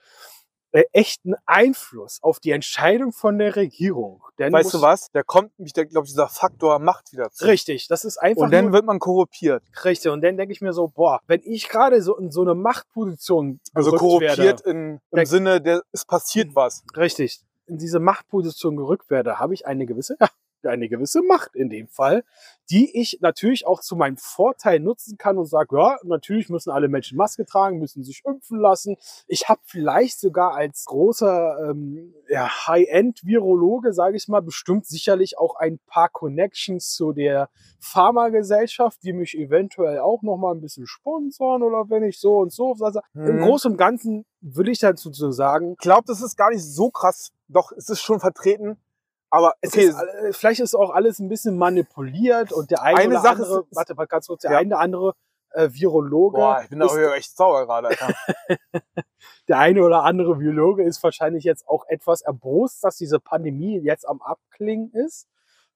[0.72, 4.22] äh, echten Einfluss auf die Entscheidung von der Regierung.
[4.38, 5.10] Denn Weißt du was?
[5.12, 7.44] Da kommt der, glaube ich, dieser Faktor Macht wieder zu.
[7.44, 9.62] Richtig, das ist einfach Und dann wird man korruptiert.
[9.84, 10.10] richtig.
[10.12, 13.60] Und dann denke ich mir so, boah, wenn ich gerade so in so eine Machtposition
[13.74, 16.84] Also gerückt korruptiert werde, in, im Sinne, der, es passiert was.
[16.96, 20.28] richtig, in diese Machtposition gerückt werde, habe ich eine gewisse, ja,
[20.66, 22.24] eine gewisse Macht in dem Fall,
[22.70, 26.88] die ich natürlich auch zu meinem Vorteil nutzen kann und sage, ja, natürlich müssen alle
[26.88, 28.96] Menschen Maske tragen, müssen sich impfen lassen.
[29.26, 35.56] Ich habe vielleicht sogar als großer ähm, ja, High-End-Virologe, sage ich mal, bestimmt sicherlich auch
[35.56, 37.48] ein paar Connections zu der
[37.80, 42.52] Pharmagesellschaft, die mich eventuell auch noch mal ein bisschen sponsern oder wenn ich so und
[42.52, 42.76] so.
[42.80, 43.40] Also Im Mhm.
[43.40, 47.32] Großen und Ganzen will ich dazu sagen, Ich glaube, das ist gar nicht so krass.
[47.48, 48.76] Doch, es ist schon vertreten.
[49.30, 52.98] Aber Es okay, ist, all- vielleicht ist auch alles ein bisschen manipuliert und der eine,
[52.98, 54.58] Eine oder Sache andere, ist- warte mal ganz kurz, der Ja.
[54.58, 55.14] eine oder andere
[55.52, 58.14] äh, Virologe, boah, ich bin ist, auch echt sauer gerade, Alter.
[59.48, 64.08] der eine oder andere Virologe ist wahrscheinlich jetzt auch etwas erbost, dass diese Pandemie jetzt
[64.08, 65.26] am Abklingen ist.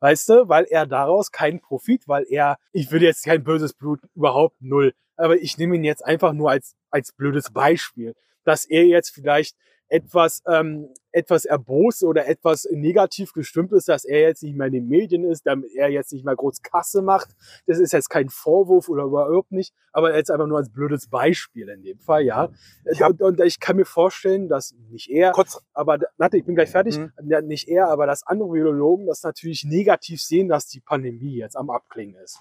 [0.00, 4.00] Weißt du, weil er daraus keinen Profit, weil er, ich will jetzt kein böses Blut,
[4.14, 4.94] überhaupt null.
[5.16, 8.14] Aber ich nehme ihn jetzt einfach nur als, als blödes Beispiel,
[8.44, 9.56] dass er jetzt vielleicht
[9.94, 14.72] etwas, ähm, etwas erbost oder etwas negativ gestimmt ist, dass er jetzt nicht mehr in
[14.72, 17.28] den Medien ist, damit er jetzt nicht mehr groß Kasse macht.
[17.68, 21.68] Das ist jetzt kein Vorwurf oder überhaupt nicht, aber jetzt einfach nur als blödes Beispiel
[21.68, 22.48] in dem Fall, ja.
[22.90, 26.56] Ich und, und ich kann mir vorstellen, dass nicht er, Kurz, aber warte, ich bin
[26.56, 26.98] gleich fertig.
[26.98, 27.12] Mhm.
[27.46, 31.70] Nicht er, aber dass andere Virologen das natürlich negativ sehen, dass die Pandemie jetzt am
[31.70, 32.40] Abklingen ist.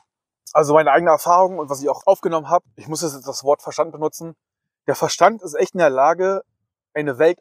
[0.54, 3.62] also meine eigene Erfahrung und was ich auch aufgenommen habe, ich muss jetzt das Wort
[3.62, 4.34] Verstand benutzen.
[4.88, 6.42] Der Verstand ist echt in der Lage,
[6.93, 7.39] eine Welt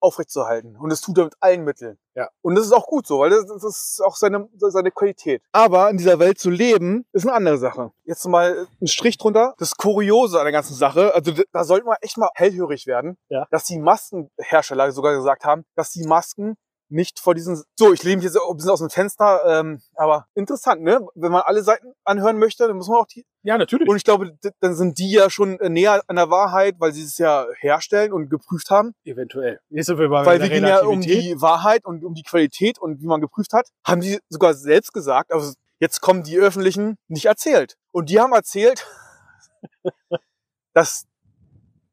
[0.00, 0.76] aufrechtzuerhalten.
[0.76, 1.96] Und es tut er mit allen Mitteln.
[2.14, 2.28] Ja.
[2.42, 5.42] Und das ist auch gut so, weil das, das ist auch seine, seine Qualität.
[5.52, 7.92] Aber in dieser Welt zu leben, ist eine andere Sache.
[8.04, 9.54] Jetzt mal ein Strich drunter.
[9.58, 13.46] Das Kuriose an der ganzen Sache, also da sollte man echt mal hellhörig werden, Ja.
[13.52, 16.56] dass die Maskenhersteller sogar gesagt haben, dass die Masken
[16.92, 17.62] nicht vor diesen.
[17.76, 21.00] So, ich lehne mich jetzt ein bisschen aus dem Fenster, ähm, aber interessant, ne?
[21.14, 23.24] Wenn man alle Seiten anhören möchte, dann muss man auch die.
[23.42, 23.88] Ja, natürlich.
[23.88, 27.02] Und ich glaube, dann sind die ja schon äh, näher an der Wahrheit, weil sie
[27.02, 28.94] es ja herstellen und geprüft haben.
[29.04, 29.58] Eventuell.
[29.70, 32.78] Jetzt sind wir bei Weil wir gehen ja um die Wahrheit und um die Qualität
[32.78, 33.68] und wie man geprüft hat.
[33.84, 37.76] Haben die sogar selbst gesagt, also jetzt kommen die Öffentlichen nicht erzählt.
[37.90, 38.86] Und die haben erzählt,
[40.74, 41.06] dass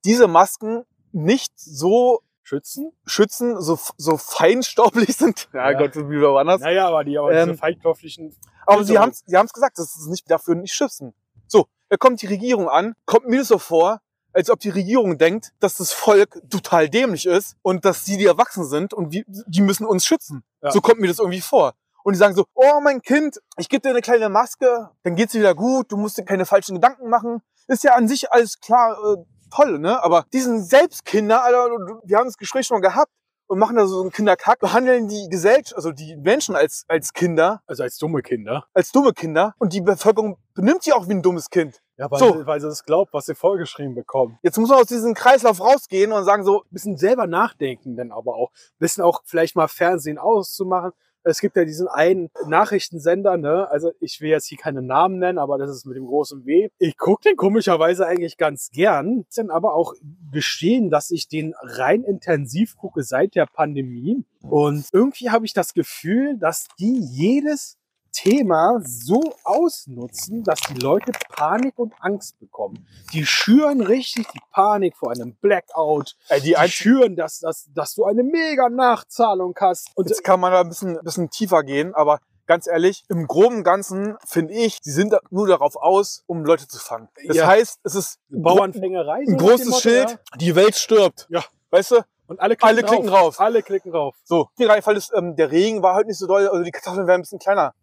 [0.05, 2.91] diese Masken nicht so schützen.
[3.05, 5.49] schützen, so, so feinstaublich sind.
[5.53, 5.77] Ja, Ja.
[5.77, 6.61] Gott, wie wir anders.
[6.61, 8.35] Naja, aber die aber Ähm, diese feinstofflichen.
[8.65, 11.13] Aber sie haben sie haben's gesagt, das ist nicht dafür nicht schützen.
[11.47, 14.01] So, da kommt die Regierung an, kommt mir das so vor,
[14.33, 18.25] als ob die Regierung denkt, dass das Volk total dämlich ist und dass sie die
[18.25, 20.43] Erwachsen sind und wir, die müssen uns schützen.
[20.61, 20.71] Ja.
[20.71, 21.73] So kommt mir das irgendwie vor.
[22.03, 25.33] Und die sagen so, oh mein Kind, ich gebe dir eine kleine Maske, dann geht's
[25.33, 27.41] dir wieder gut, du musst dir keine falschen Gedanken machen.
[27.67, 30.01] Ist ja an sich alles klar, äh, toll, ne?
[30.03, 31.69] Aber die sind selbst Kinder, Alter,
[32.03, 33.11] wir haben das Gespräch schon gehabt
[33.47, 37.61] und machen da so einen Kinderkack, behandeln die Gesellschaft, also die Menschen als, als Kinder
[37.65, 38.65] Also als dumme Kinder.
[38.73, 41.81] als dumme Kinder und die Bevölkerung benimmt sich auch wie ein dummes Kind.
[41.97, 42.31] Ja, weil, So.
[42.33, 44.37] sie, weil sie das glaubt, was sie vorgeschrieben bekommen.
[44.41, 48.35] Jetzt muss man aus diesem Kreislauf rausgehen und sagen so, bisschen selber nachdenken, dann aber
[48.35, 48.51] auch.
[48.77, 50.91] Bisschen auch vielleicht mal Fernsehen auszumachen.
[51.23, 53.69] Es gibt ja diesen einen Nachrichtensender, ne?
[53.69, 56.69] Also ich will jetzt hier keine Namen nennen, aber das ist mit dem großen W.
[56.77, 59.25] Ich gucke den komischerweise eigentlich ganz gern.
[59.35, 59.93] Dann aber auch
[60.31, 64.25] gestehen, dass ich den rein intensiv gucke seit der Pandemie.
[64.41, 67.78] Und irgendwie habe ich das Gefühl, dass die jedes
[68.11, 72.87] Thema so ausnutzen, dass die Leute Panik und Angst bekommen.
[73.13, 76.15] Die schüren richtig die Panik vor einem Blackout.
[76.29, 79.89] ey, die Die ein schüren, dass, dass, dass du eine mega Nachzahlung hast.
[79.95, 83.63] Und jetzt kann man da ein bisschen, bisschen tiefer gehen, aber ganz ehrlich, im groben
[83.63, 87.07] Ganzen finde ich, sie sind nur darauf aus, um Leute zu fangen.
[87.27, 87.47] Das Ja.
[87.47, 89.23] heißt, es ist ein Bauernfängerei.
[89.25, 90.17] so ein großes Schild, ja.
[90.39, 91.27] die Welt stirbt.
[91.29, 91.43] Ja.
[91.69, 92.01] Weißt du?
[92.25, 93.21] Und alle klicken, Alle klicken rauf.
[93.21, 93.39] rauf.
[93.39, 94.15] Alle klicken rauf.
[94.23, 97.07] So, der Fall ist, ähm, der Regen war heute nicht so doll, also die Kartoffeln
[97.07, 97.73] werden ein bisschen kleiner.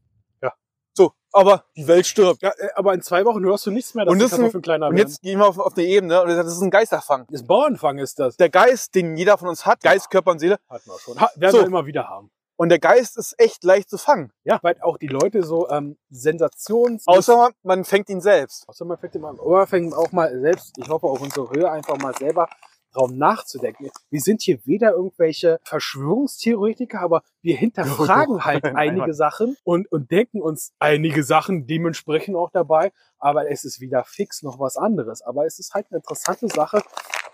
[0.96, 2.40] So, aber die Welt stirbt.
[2.42, 4.38] Ja, äh, aber in zwei Wochen hörst du nichts mehr, dass Und die das ein-
[4.38, 5.08] Kartoffeln kleiner Und werden.
[5.08, 7.26] jetzt gehen wir auf, auf eine Ebene und das ist ein Geisterfang.
[7.30, 8.36] Das Bauernfang ist das.
[8.36, 11.20] Der Geist, den jeder von uns hat, Geist, Körper und Seele, Hatten wir schon.
[11.20, 11.58] Ha, werden So.
[11.58, 12.30] wir immer wieder haben.
[12.58, 14.32] und der Geist ist echt leicht zu fangen.
[14.44, 17.06] Ja, weil auch die Leute so ähm, Sensations...
[17.06, 18.66] Außer man, man fängt ihn selbst.
[18.68, 19.38] Außer man fängt immer an.
[19.38, 22.48] Oder fängt auch mal selbst, ich hoffe auf unsere Höhe, einfach mal selber
[22.96, 23.90] darum nachzudenken.
[24.10, 30.40] Wir sind hier weder irgendwelche Verschwörungstheoretiker, aber wir hinterfragen halt einige Sachen und, und denken
[30.40, 32.92] uns einige Sachen dementsprechend auch dabei.
[33.18, 35.22] Aber es ist weder fix noch was anderes.
[35.22, 36.82] Aber es ist halt eine interessante Sache.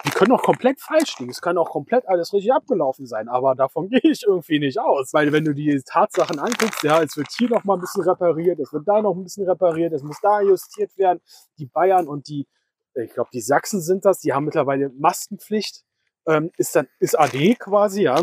[0.05, 1.31] Die können auch komplett falsch liegen.
[1.31, 3.29] Es kann auch komplett alles richtig abgelaufen sein.
[3.29, 5.13] Aber davon gehe ich irgendwie nicht aus.
[5.13, 8.59] Weil wenn du die Tatsachen anguckst, ja, es wird hier noch mal ein bisschen repariert,
[8.59, 11.21] es wird da noch ein bisschen repariert, es muss da justiert werden.
[11.59, 12.47] Die Bayern und die,
[12.95, 15.83] ich glaube, die Sachsen sind das, die haben mittlerweile Maskenpflicht.
[16.27, 18.23] Ähm, ist dann, ist AD quasi, ja.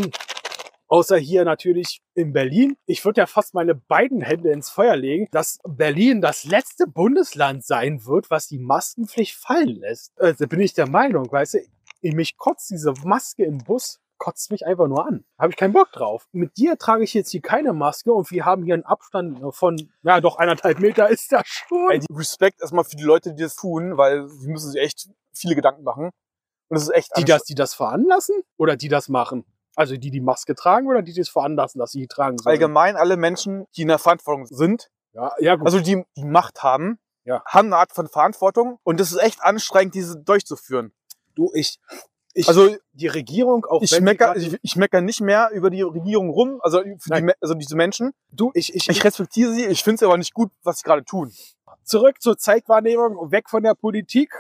[0.88, 2.76] Außer hier natürlich in Berlin.
[2.86, 7.64] Ich würde ja fast meine beiden Hände ins Feuer legen, dass Berlin das letzte Bundesland
[7.64, 10.14] sein wird, was die Maskenpflicht fallen lässt.
[10.18, 11.60] Da bin ich der Meinung, weißt du,
[12.02, 15.26] ich mich kotzt diese Maske im Bus, kotzt mich einfach nur an.
[15.40, 16.28] Habe ich keinen Bock drauf.
[16.32, 19.92] Mit dir trage ich jetzt hier keine Maske und wir haben hier einen Abstand von,
[20.04, 21.90] ja doch, eineinhalb Meter ist das schon.
[21.90, 25.56] Ey, Respekt erstmal für die Leute, die das tun, weil sie müssen sich echt viele
[25.56, 26.12] Gedanken machen.
[26.68, 29.44] Und es ist echt die das, die das veranlassen oder die das machen?
[29.76, 32.52] Also die die Maske tragen oder die das veranlassen, dass sie die tragen sollen?
[32.54, 35.66] allgemein alle Menschen, die in der Verantwortung sind, Ja, ja gut.
[35.66, 37.42] also die die Macht haben, Ja.
[37.46, 40.94] haben eine Art von Verantwortung und es ist echt anstrengend, diese durchzuführen.
[41.36, 41.80] du, ich,
[42.40, 46.30] ich, Also die Regierung, auch ich mecker, ich, ich mecker nicht mehr über die Regierung
[46.30, 46.98] rum, also die,
[47.42, 48.14] also diese Menschen.
[48.32, 51.04] du, ich, ich, Ich respektiere sie, ich finde es aber nicht gut, was sie gerade
[51.04, 51.34] tun.
[51.84, 54.32] zurück zur Zeitwahrnehmung, weg von der Politik,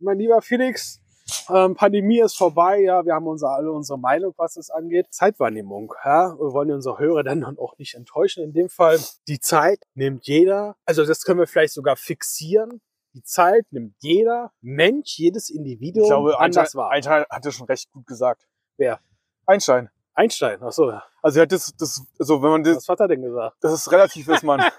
[0.00, 1.00] mein lieber Felix.
[1.48, 5.06] Ähm, Pandemie ist vorbei, ja, wir haben unser, alle unsere Meinung, was es angeht.
[5.10, 8.44] Zeitwahrnehmung, ja, wir wollen unsere Hörer dann auch nicht enttäuschen.
[8.44, 12.80] In dem Fall, die Zeit nimmt jeder, also das können wir vielleicht sogar fixieren.
[13.14, 16.90] Die Zeit nimmt jeder Mensch, jedes Individuum Ich glaube, anders Einstein, wahr.
[16.90, 18.46] Einstein hat das schon recht gut gesagt.
[18.76, 19.00] Wer?
[19.46, 19.88] Einstein.
[20.14, 20.92] Einstein, ach so.
[21.22, 23.56] Also ja, das, das, also wenn man das, Was hat er denn gesagt?
[23.60, 24.60] das ist relativ ist, man.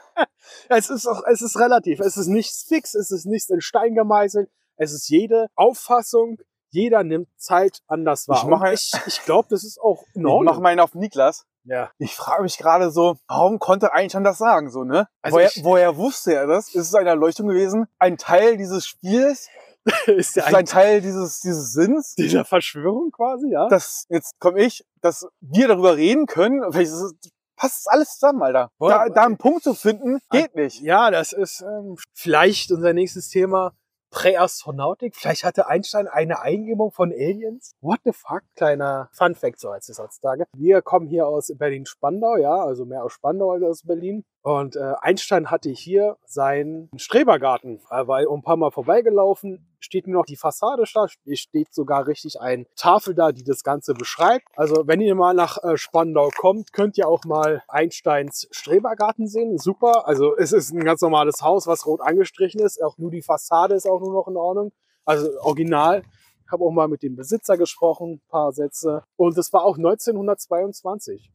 [0.70, 2.00] Es ist auch, es ist relativ.
[2.00, 4.48] Es ist nichts fix, es ist nichts in Stein gemeißelt.
[4.78, 6.38] Es ist jede Auffassung.
[6.70, 8.38] Jeder nimmt Zeit anders wahr.
[8.38, 10.46] Ich mache- ich, ich glaube, das ist auch in Ich Ordnung.
[10.46, 11.46] mache meinen auf Niklas.
[11.66, 11.92] Ja.
[11.98, 15.08] Ich frage mich gerade so, warum konnte Einstein das sagen, so, ne?
[15.22, 16.70] Also woher, ich- woher wusste er das?
[16.70, 17.88] Ist es eine Erleuchtung gewesen?
[18.00, 19.50] Ein Teil dieses Spiels?
[20.08, 22.16] ist Ist der es ein Teil dieses, dieses Sinns?
[22.16, 23.68] dieser Verschwörung quasi, ja?
[23.68, 26.62] dass jetzt komme ich, dass wir darüber reden können.
[26.72, 27.14] Vielleicht ist es,
[27.56, 28.70] passt alles zusammen, Alter.
[28.80, 30.82] Da, da einen Punkt zu finden, geht nicht.
[30.82, 33.74] Ja, das ist ähm, vielleicht unser nächstes Thema.
[34.16, 35.14] Präastronautik.
[35.14, 37.76] Vielleicht hatte Einstein eine Eingebung von Aliens.
[37.82, 38.44] What the fuck?
[38.56, 40.46] Kleiner Fun Fact so als es heutzutage.
[40.54, 44.24] Wir kommen hier aus Berlin-Spandau, ja, also mehr aus Spandau als aus Berlin.
[44.46, 47.82] Und äh, Einstein hatte hier seinen Strebergarten.
[47.90, 49.66] Er war ein paar Mal vorbeigelaufen.
[49.80, 51.08] Steht nur noch die Fassade da.
[51.08, 54.46] Steht sogar richtig eine Tafel da, die das Ganze beschreibt.
[54.56, 59.58] Also wenn ihr mal nach äh, Spandau kommt, könnt ihr auch mal Einsteins Strebergarten sehen.
[59.58, 60.08] Super.
[60.08, 62.80] Also es ist ein ganz normales Haus, was rot angestrichen ist.
[62.84, 64.72] Auch nur die Fassade ist auch nur noch in Ordnung.
[65.06, 66.04] Also original.
[66.46, 69.06] Ich habe auch mal mit dem Besitzer gesprochen, ein paar Sätze.
[69.16, 71.32] Und es war auch 1922.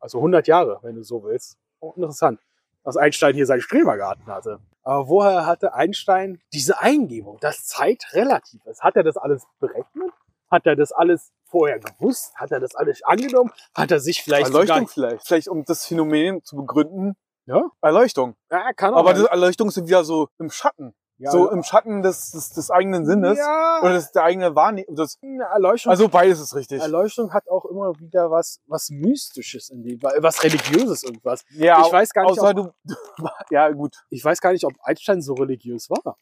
[0.00, 1.58] Also 100 Jahre, wenn du so willst.
[1.94, 2.40] Interessant,
[2.84, 4.60] dass Einstein hier seinen Strebergarten hatte.
[4.82, 8.82] Aber woher hatte Einstein diese Eingebung, dass Zeit relativ ist?
[8.82, 10.12] Hat er das alles berechnet?
[10.50, 12.34] Hat er das alles vorher gewusst?
[12.36, 13.50] Hat er das alles angenommen?
[13.74, 15.26] Hat er sich vielleicht Erleuchtung vielleicht.
[15.26, 17.16] Vielleicht, um das Phänomen zu begründen.
[17.46, 17.70] Ja.
[17.80, 18.36] Erleuchtung.
[18.50, 19.16] Ja, kann auch Aber sein.
[19.16, 20.94] diese Erleuchtung sind wieder so im Schatten.
[21.24, 23.38] Ja, so im Schatten des, des, des eigenen Sinnes.
[23.38, 24.94] ja, Oder des, der eigenen Wahrnehmung.
[24.94, 26.80] Das, eine Erleuchtung also beides ist richtig.
[26.80, 31.44] Erleuchtung hat auch immer wieder was, was Mystisches in dem, was Religiöses irgendwas.
[31.50, 32.70] Ja, ich weiß gar nicht, ob, du,
[33.50, 33.96] ja gut.
[34.10, 36.16] ich weiß gar nicht, ob Einstein so religiös war.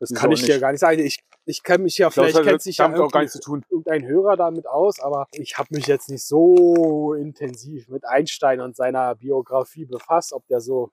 [0.00, 1.00] Das kann ich dir gar nicht sagen.
[1.00, 3.64] Ich, ich kenne mich ja, vielleicht kennt sich ja auch gar nichts zu tun.
[3.68, 8.76] irgendein Hörer damit aus, aber ich habe mich jetzt nicht so intensiv mit Einstein und
[8.76, 10.90] seiner Biografie befasst, ob der so.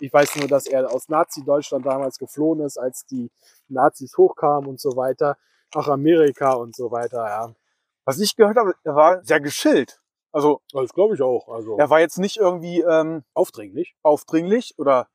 [0.00, 3.30] Ich weiß nur, dass er aus Nazi-Deutschland damals geflohen ist, als die
[3.68, 5.36] Nazis hochkamen und so weiter.
[5.74, 7.54] Nach Amerika und so weiter, ja.
[8.04, 10.00] Was ich gehört habe, er war sehr geschillt.
[10.32, 11.48] Also Das glaube ich auch.
[11.48, 13.94] Also er war jetzt nicht irgendwie ähm, aufdringlich.
[14.02, 15.08] aufdringlich oder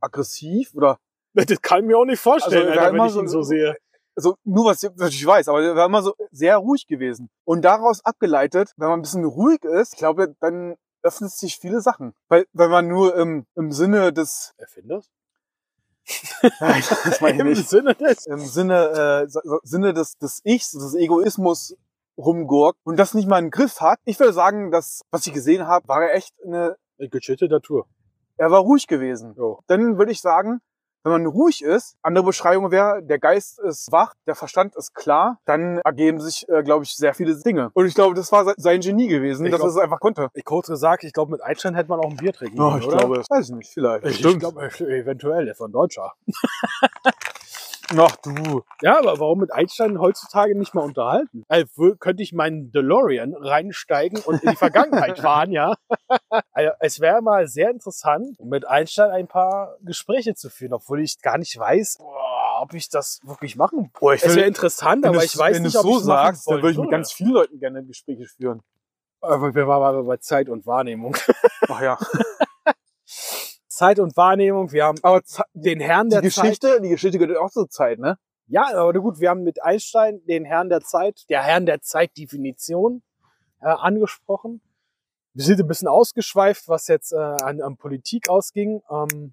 [0.00, 0.98] aggressiv oder
[1.34, 3.42] Das kann ich mir auch nicht vorstellen, Also, er Alter, wenn ich ihn so- so
[3.42, 3.76] sehe.
[4.14, 7.30] also nur was ich natürlich weiß, aber er war immer so sehr ruhig gewesen.
[7.44, 11.80] Und daraus abgeleitet, wenn man ein bisschen ruhig ist, ich glaube, dann öffnen sich viele
[11.80, 12.14] Sachen.
[12.28, 15.10] Weil wenn man nur im, im Sinne des Erfinders?
[16.60, 17.64] Nein, das meine ich Im.
[17.64, 18.26] Sinne des.
[18.26, 21.76] Im Sinne, äh, so- Sinne des, des Ichs, des Egoismus
[22.18, 23.98] rumgurkt und das nicht mal einen Griff hat.
[24.04, 27.86] Ich würde sagen, dass, was ich gesehen habe, war er echt eine, Gechillte Natur.
[28.36, 29.34] er war ruhig gewesen.
[29.36, 29.60] Jo.
[29.66, 30.60] Dann würde ich sagen,
[31.04, 35.38] wenn man ruhig ist, andere Beschreibung wäre, der Geist ist wach, der Verstand ist klar,
[35.44, 37.70] dann ergeben sich, äh, glaube ich, sehr viele Dinge.
[37.74, 40.00] Und ich glaube, das war se- sein Genie gewesen, Ich dass er glaub- es einfach
[40.00, 40.28] konnte.
[40.34, 42.82] Ich kurz gesagt, ich glaube, mit Einstein hätte man auch ein Bier trinken Oh, können,
[42.82, 42.96] ich oder?
[42.98, 44.04] glaube, weiß ich nicht, vielleicht.
[44.06, 46.12] Ich, ich glaube, eventuell, der ist ein Deutscher.
[47.96, 48.62] Ach du.
[48.80, 51.44] Ja, aber warum mit Einstein heutzutage nicht mal unterhalten?
[51.48, 55.74] Also, könnte ich meinen DeLorean reinsteigen und in die Vergangenheit fahren, ja?
[56.52, 61.20] Also, es wäre mal sehr interessant, mit Einstein ein paar Gespräche zu führen, obwohl ich
[61.20, 65.24] gar nicht weiß, boah, ob ich das wirklich machen Boah, ich Es wäre interessant, aber
[65.24, 67.32] ich weiß wenn nicht, du ob so ich sagst, dann würde ich mit ganz vielen
[67.32, 68.62] Leuten gerne Gespräche führen.
[69.20, 71.16] Aber wir waren aber bei Zeit und Wahrnehmung.
[71.68, 71.98] Ach ja.
[73.72, 75.22] Zeit und Wahrnehmung, wir haben Aber
[75.54, 76.44] den Herrn die der Zeit.
[76.44, 78.18] Geschichte, die Geschichte gehört auch zur Zeit, ne?
[78.46, 83.02] Ja, aber gut, wir haben mit Einstein den Herrn der Zeit, der Herrn der Zeitdefinition
[83.60, 84.60] äh, angesprochen.
[85.32, 88.82] Wir sind ein bisschen ausgeschweift, was jetzt äh, an, an Politik ausging.
[88.90, 89.32] Ähm,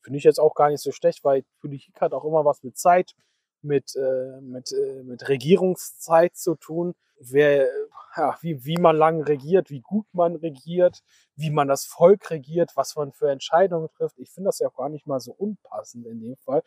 [0.00, 2.76] Finde ich jetzt auch gar nicht so schlecht, weil Politik hat auch immer was mit
[2.76, 3.14] Zeit,
[3.60, 6.94] mit, äh, mit, äh, mit Regierungszeit zu tun.
[7.20, 7.68] Wer,
[8.16, 11.02] ja, wie, wie man lang regiert, wie gut man regiert,
[11.34, 14.18] wie man das Volk regiert, was man für Entscheidungen trifft.
[14.18, 16.62] Ich finde das ja auch gar nicht mal so unpassend in dem Fall.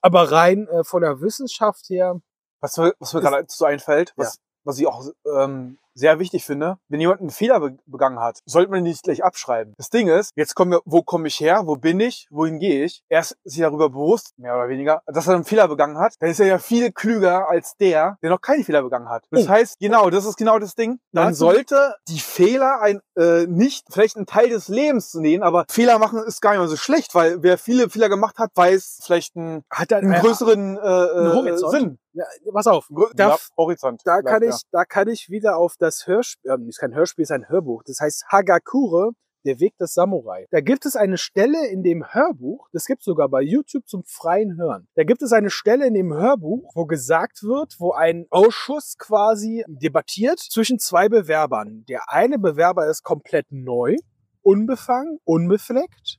[0.00, 2.20] Aber rein äh, von der Wissenschaft her,
[2.60, 5.04] Was mir, was mir gerade so einfällt, was, was ich auch
[5.36, 9.02] ähm, sehr wichtig finde, wenn jemand einen Fehler be begangen hat, sollte man ihn nicht
[9.02, 9.74] gleich abschreiben.
[9.76, 12.84] Das Ding ist, jetzt kommen wir, wo komme ich her, wo bin ich, wohin gehe
[12.84, 13.02] ich?
[13.08, 16.14] Er ist sich darüber bewusst, mehr oder weniger, dass er einen Fehler begangen hat.
[16.20, 19.24] Dann ist er ja viel klüger als der, der noch keinen Fehler begangen hat.
[19.30, 19.48] Das Oh.
[19.48, 21.00] heißt, genau, das ist genau das Ding.
[21.12, 25.42] Man Dazu- sollte die Fehler ein, äh, nicht vielleicht einen Teil des Lebens zu nehmen,
[25.42, 28.50] aber Fehler machen ist gar nicht mal so schlecht, weil wer viele Fehler gemacht hat,
[28.54, 31.72] weiß vielleicht einen, hat einen größeren äh, äh, Horizont.
[31.72, 31.98] Sinn.
[32.12, 34.00] Ja, pass auf, da, ja, Horizont.
[34.04, 34.58] da kann ich, ja.
[34.72, 37.82] da kann ich wieder auf das Hörspiel, ähm, ist kein Hörspiel, ist ein Hörbuch.
[37.84, 39.12] Das heißt Hagakure,
[39.44, 40.46] Der Weg des Samurai.
[40.50, 44.04] Da gibt es eine Stelle in dem Hörbuch, das gibt es sogar bei YouTube zum
[44.04, 44.86] freien Hören.
[44.96, 49.64] Da gibt es eine Stelle in dem Hörbuch, wo gesagt wird, wo ein Ausschuss quasi
[49.66, 51.86] debattiert zwischen zwei Bewerbern.
[51.88, 53.96] Der eine Bewerber ist komplett neu,
[54.42, 56.18] unbefangen, unbefleckt.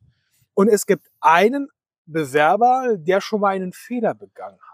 [0.56, 1.68] Und es gibt einen
[2.08, 4.71] Bewerber, der schon mal einen Fehler begangen hat.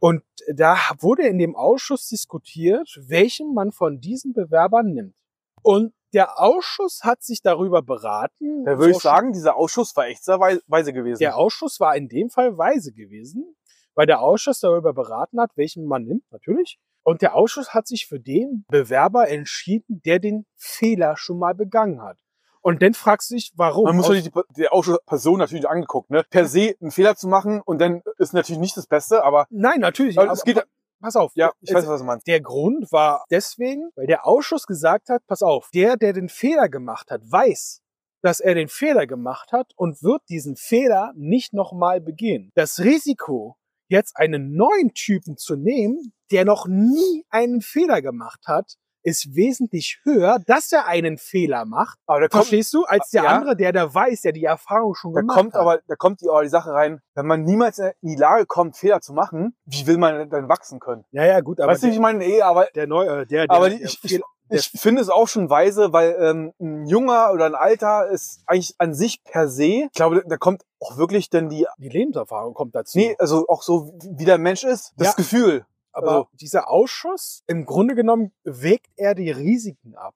[0.00, 0.22] Und
[0.54, 5.14] da wurde in dem Ausschuss diskutiert, welchen man von diesen Bewerbern nimmt.
[5.62, 8.64] Und der Ausschuss hat sich darüber beraten.
[8.64, 11.20] Da würde ich sagen, dieser Ausschuss war echt sehr wei- weise gewesen.
[11.20, 13.54] Der Ausschuss war in dem Fall weise gewesen,
[13.94, 16.80] weil der Ausschuss darüber beraten hat, welchen man nimmt, natürlich.
[17.02, 22.02] Und der Ausschuss hat sich für den Bewerber entschieden, der den Fehler schon mal begangen
[22.02, 22.18] hat.
[22.62, 23.84] Und dann fragst du dich, warum?
[23.84, 26.24] Man muss natürlich die, die Ausschussperson natürlich angeguckt, ne?
[26.28, 29.80] Per se einen Fehler zu machen und dann ist natürlich nicht das Beste, aber, Nein,
[29.80, 30.18] natürlich.
[30.18, 30.62] aber es geht,
[31.00, 31.32] pass auf.
[31.34, 32.26] ja, ich weiß, was du meinst.
[32.26, 36.68] Der Grund war deswegen, weil der Ausschuss gesagt hat, pass auf, der, der den Fehler
[36.68, 37.80] gemacht hat, weiß,
[38.22, 42.50] dass er den Fehler gemacht hat und wird diesen Fehler nicht nochmal begehen.
[42.54, 43.56] Das Risiko,
[43.88, 50.00] jetzt einen neuen Typen zu nehmen, der noch nie einen Fehler gemacht hat, ist wesentlich
[50.04, 51.98] höher, dass er einen Fehler macht.
[52.06, 52.84] Aber da kommt, Verstehst du?
[52.84, 53.30] Als der Ja.
[53.30, 55.60] andere, der da weiß, der die Erfahrung schon da gemacht kommt hat.
[55.60, 58.76] aber, da kommt die, aber die Sache rein, wenn man niemals in die Lage kommt,
[58.76, 61.04] Fehler zu machen, wie will man dann wachsen können?
[61.12, 62.18] ja, ja, gut, aber weißt du, ich meine?
[62.18, 65.48] Nee, aber der neue, der, der, Aber der, ich- Fehl- ich finde es auch schon
[65.48, 69.92] weise, weil ähm, ein junger oder ein Alter ist eigentlich an sich per se, ich
[69.94, 72.98] glaube, da kommt auch wirklich dann die, die Lebenserfahrung kommt dazu.
[72.98, 75.14] nee, also auch so, wie der Mensch ist, das Ja.
[75.14, 75.64] Gefühl.
[75.92, 80.14] Aber Also- dieser Ausschuss, im Grunde genommen, wägt er die Risiken ab.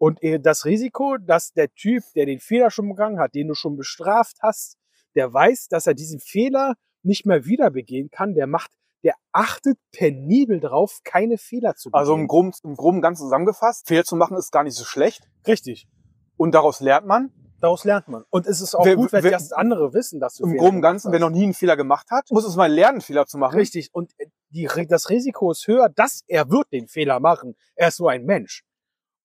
[0.00, 3.76] Und das Risiko, dass der Typ, der den Fehler schon begangen hat, den du schon
[3.76, 4.76] bestraft hast,
[5.16, 8.70] der weiß, dass er diesen Fehler nicht mehr wieder begehen kann, der macht,
[9.02, 11.98] der achtet penibel drauf, keine Fehler zu begehen.
[11.98, 15.28] Also im Groben, im Groben ganz zusammengefasst, Fehler zu machen ist gar nicht so schlecht
[15.46, 15.88] Richtig.
[16.36, 17.32] und daraus lernt man.
[17.60, 18.24] Daraus lernt man.
[18.30, 20.80] Und es ist auch Wer- gut, wenn wer- das andere wissen, dass du Im Groben
[20.80, 23.56] Ganzen, wer noch nie einen Fehler gemacht hat, muss es mal lernen, Fehler zu machen.
[23.56, 23.90] Richtig.
[23.92, 27.56] Und äh, die, das Risiko ist höher, dass er wird den Fehler machen.
[27.74, 28.62] Er ist so ein Mensch.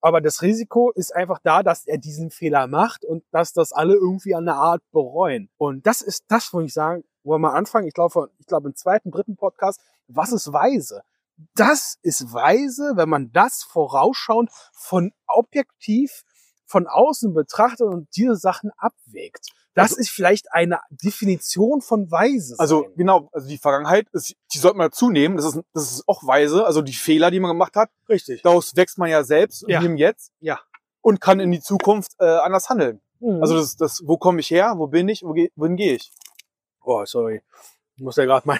[0.01, 3.93] Aber das Risiko ist einfach da, dass er diesen Fehler macht und dass das alle
[3.93, 5.49] irgendwie an der Art bereuen.
[5.57, 8.67] Und das ist das, wo ich sagen, wo wir mal anfangen, ich glaube, ich glaube
[8.67, 11.03] im zweiten, dritten Podcast, was ist weise?
[11.55, 16.23] Das ist weise, wenn man das vorausschauend von objektiv
[16.73, 19.49] von außen betrachtet und diese Sachen abwägt.
[19.75, 22.55] Das Also- ist vielleicht eine Definition von weise.
[22.57, 22.91] Also sein.
[22.97, 25.37] genau, also die Vergangenheit, ist, die sollte man dazu nehmen.
[25.37, 26.65] Das ist, das ist auch weise.
[26.65, 28.41] Also die Fehler, die man gemacht hat, richtig.
[28.41, 29.79] daraus wächst man ja selbst Ja.
[29.79, 30.31] und im Jetzt.
[30.39, 30.59] Ja.
[31.01, 33.01] Und kann in die Zukunft äh, anders handeln.
[33.19, 33.41] Mhm.
[33.41, 36.11] Also das, das, wo komme ich her, wo bin ich, wo geh, wohin gehe ich?
[36.81, 37.41] Oh, sorry.
[37.95, 38.59] Ich muss ja gerade mein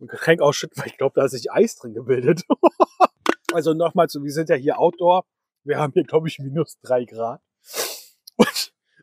[0.00, 2.42] Getränk ausschütten, weil ich glaube, da hat sich Eis drin gebildet.
[3.52, 5.24] also nochmal zu, wir sind ja hier Outdoor.
[5.64, 7.40] Wir haben hier, glaube ich, minus drei Grad.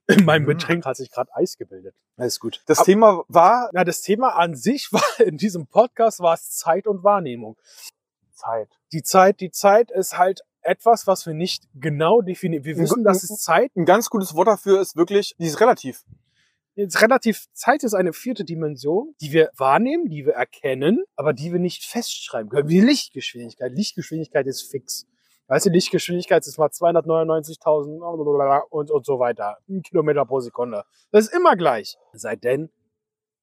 [0.08, 0.48] In meinem Mhm.
[0.48, 1.96] Getränk hat sich gerade Eis gebildet.
[2.18, 2.62] Alles gut.
[2.66, 6.52] Das Ab- Thema war Na, das Thema an sich war in diesem Podcast war es
[6.52, 7.58] Zeit und Wahrnehmung.
[8.34, 8.70] Zeit.
[8.92, 12.64] Die Zeit, die Zeit ist halt etwas, was wir nicht genau definieren.
[12.64, 16.04] Wir wissen, dass es Zeit Ein ganz gutes Wort dafür ist wirklich, die ist relativ.
[16.76, 21.52] Jetzt relativ, Zeit ist eine vierte Dimension, die wir wahrnehmen, die wir erkennen, aber die
[21.54, 22.68] wir nicht festschreiben können.
[22.68, 23.72] Wie Lichtgeschwindigkeit.
[23.74, 25.06] Lichtgeschwindigkeit ist fix.
[25.48, 28.00] Weißt du, Lichtgeschwindigkeit ist mal 299.000
[28.70, 29.58] und, und so weiter.
[29.84, 30.86] Kilometer pro Sekunde.
[31.12, 31.98] Das ist immer gleich.
[32.14, 32.72] Sei denn,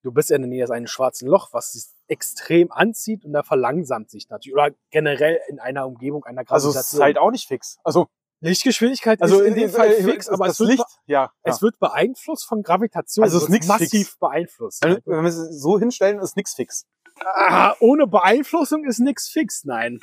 [0.03, 4.11] du bist in der Nähe eines schwarzen Loch, was sich extrem anzieht und da verlangsamt
[4.11, 4.55] sich natürlich.
[4.55, 6.81] Oder generell in einer Umgebung einer Also Gravitation.
[6.81, 7.79] ist Zeit auch nicht fix.
[7.85, 8.09] Also,
[8.43, 11.31] Lichtgeschwindigkeit also ist in dem Fall fix, aber das es wird, Licht, ja.
[11.43, 11.63] es ja.
[11.63, 13.23] wird beeinflusst von Gravitation.
[13.23, 14.19] Also es ist massiv fix.
[14.19, 14.83] beeinflusst.
[14.83, 16.87] Wenn wenn wir es so hinstellen, ist nichts fix.
[17.23, 20.01] Ah, ohne Beeinflussung ist nichts fix, nein.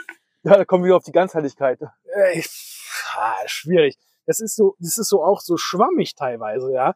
[0.48, 1.82] Ja, da kommen wir auf die Ganzheitlichkeit.
[2.06, 2.42] Äh,
[3.48, 3.98] schwierig.
[4.26, 6.96] Das ist so, das ist so auch so schwammig teilweise, ja.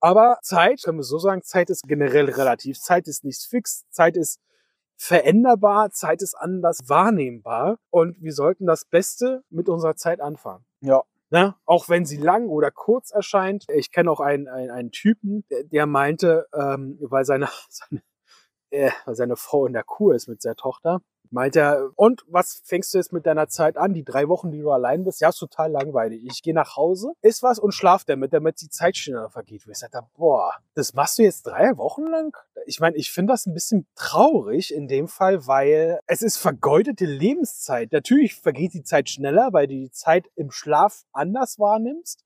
[0.00, 2.80] Aber Zeit, können wir so sagen, Zeit ist generell relativ.
[2.80, 3.84] Zeit ist nicht fix.
[3.90, 4.40] Zeit ist
[4.96, 5.90] veränderbar.
[5.90, 7.78] Zeit ist anders wahrnehmbar.
[7.90, 10.64] Und wir sollten das Beste mit unserer Zeit anfangen.
[10.80, 11.04] Ja.
[11.30, 11.54] Ne?
[11.66, 13.64] Auch wenn sie lang oder kurz erscheint.
[13.72, 18.02] Ich kenne auch einen, einen, einen Typen, der, der meinte, ähm, weil seine, seine,
[18.70, 21.00] äh, seine Frau in der Kur ist mit seiner Tochter,
[21.30, 23.94] meint er, und was fängst du jetzt mit deiner Zeit an?
[23.94, 25.20] Die drei Wochen, die du allein bist?
[25.20, 26.22] Ja, ist total langweilig.
[26.24, 29.66] Ich gehe nach Hause, iss was und schlaf damit, damit die Zeit schneller vergeht.
[29.66, 32.36] Wo ich sage, boah, das machst du jetzt drei Wochen lang?
[32.66, 37.06] Ich meine, ich finde das ein bisschen traurig in dem Fall, weil es ist vergeudete
[37.06, 37.92] Lebenszeit.
[37.92, 42.24] Natürlich vergeht die Zeit schneller, weil du die Zeit im Schlaf anders wahrnimmst.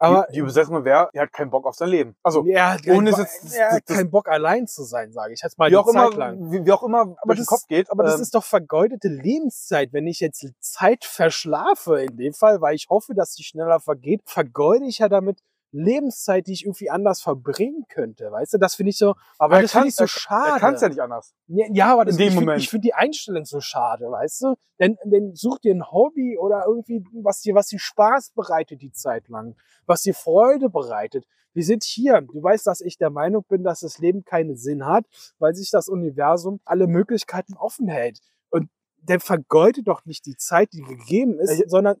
[0.00, 2.16] Aber die, die Besetzung wäre, die hat keinen Bock auf sein Leben.
[2.22, 5.32] Also, er hat, ohne keinen jetzt- er hat das- keinen Bock allein zu sein, sage
[5.34, 6.52] ich jetzt mal wie auch immer, Zeit lang.
[6.52, 7.90] wie, wie auch immer Aber durch den das, Kopf geht.
[7.90, 9.92] aber das ähm, ist doch vergeudete Lebenszeit.
[9.92, 14.22] Wenn ich jetzt Zeit verschlafe in dem Fall, weil ich hoffe, dass sie schneller vergeht,
[14.24, 18.30] vergeude ich ja damit Lebenszeit, die ich irgendwie anders verbringen könnte.
[18.30, 20.52] Weißt du, das finde ich so, aber ah, das finde ich so er, schade.
[20.52, 21.34] Er kann es ja nicht anders.
[21.46, 24.54] Ja, ja, aber das, In dem ich find- finde die Einstellung so schade, weißt du?
[24.80, 28.92] Denn, denn such dir ein Hobby oder irgendwie, was dir, was dir Spaß bereitet die
[28.92, 29.56] Zeit lang,
[29.86, 31.24] was dir Freude bereitet.
[31.52, 32.20] Wir sind hier.
[32.20, 35.06] Du weißt, dass ich der Meinung bin, dass das Leben keinen Sinn hat,
[35.38, 38.20] weil sich das Universum alle Möglichkeiten offen hält.
[38.50, 38.68] Und
[39.02, 41.96] der vergeudet doch nicht die Zeit, die gegeben ist, sondern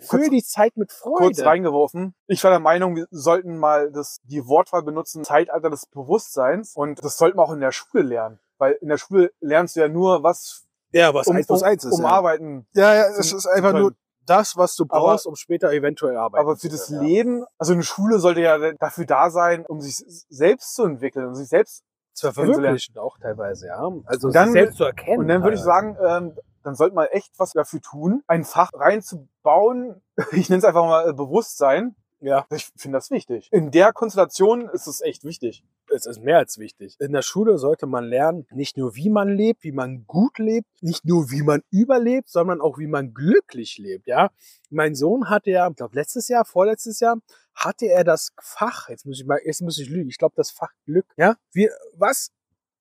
[0.00, 1.16] füll kurz- die Zeit mit Freude.
[1.26, 2.14] Kurz reingeworfen.
[2.26, 6.74] Ich war der Meinung, wir sollten mal das, die Wortwahl benutzen, Zeitalter des Bewusstseins.
[6.74, 8.38] Und das sollten wir auch in der Schule lernen.
[8.58, 11.68] Weil in der Schule lernst du ja nur, was ja, was um, eins plus um,
[11.68, 11.94] eins ist.
[11.98, 12.08] um ja.
[12.10, 12.66] Arbeiten.
[12.72, 13.92] ja, ja, es ist einfach nur
[14.26, 17.00] das, was du Aber- brauchst, um später eventuell arbeiten Aber für das ja.
[17.00, 19.96] Leben, also eine Schule sollte ja dafür da sein, um sich
[20.28, 21.82] selbst zu entwickeln, um sich selbst
[22.12, 23.88] zu verwirklichen auch teilweise, ja.
[24.04, 25.20] Also dann- sich selbst zu erkennen.
[25.20, 28.70] Und dann würde ich sagen, ähm, dann sollte man echt was dafür tun, ein Fach
[28.74, 30.02] reinzubauen.
[30.32, 31.96] Ich nenne es einfach mal äh, Bewusstsein.
[32.20, 33.48] ja, Ich finde das wichtig.
[33.52, 35.64] In der Konstellation ist es echt wichtig.
[35.92, 36.96] es ist mehr als wichtig.
[37.00, 40.68] In der Schule sollte man lernen, nicht nur wie man lebt, wie man gut lebt,
[40.82, 44.30] nicht nur wie man überlebt, sondern auch wie man glücklich lebt, ja.
[44.68, 47.16] Mein Sohn hatte ja, ich glaube letztes Jahr, vorletztes Jahr,
[47.54, 50.50] hatte er das Fach, jetzt muss ich mal, jetzt muss ich lügen, ich glaube das
[50.50, 51.36] Fach Glück, ja.
[51.52, 52.30] Wie, was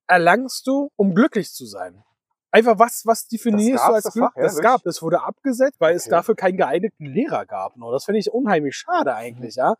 [0.07, 2.03] erlangst du, um glücklich zu sein?
[2.51, 4.25] Einfach was, was definierst du als das Glück?
[4.31, 4.71] Fach, ja, das wirklich?
[4.71, 6.11] gab, das wurde abgesetzt, weil es Okay.
[6.11, 7.75] dafür keinen geeigneten Lehrer gab.
[7.75, 9.75] Und das finde ich unheimlich schade eigentlich, ja.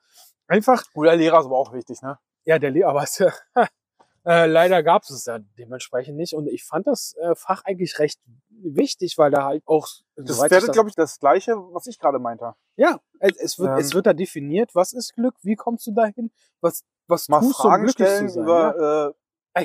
[0.48, 2.20] Einfach, Guter Lehrer ist aber auch wichtig, ne?
[2.46, 3.20] ja, der Lehrer, aber es,
[4.26, 6.34] äh, leider gab es es ja dementsprechend nicht.
[6.34, 10.68] Und ich fand das äh, Fach eigentlich recht wichtig, weil da halt auch, Das wäre,
[10.72, 12.54] glaube ich, das Gleiche, was ich gerade meinte.
[12.76, 15.92] ja, es, es, wird, Ähm, es wird da definiert, was ist Glück, wie kommst du
[15.94, 18.48] dahin, was, was Mal tust du, um Fragen glücklich stellen zu sein.
[18.48, 18.72] ja?
[18.72, 19.14] über äh, Äh,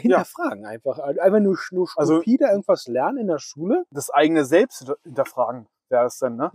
[0.01, 0.99] Hinterfragen einfach.
[0.99, 3.85] Einfach nur, nur Also- stupide irgendwas lernen in der Schule.
[3.91, 6.51] das eigene Selbst hinterfragen, wäre es dann, ne?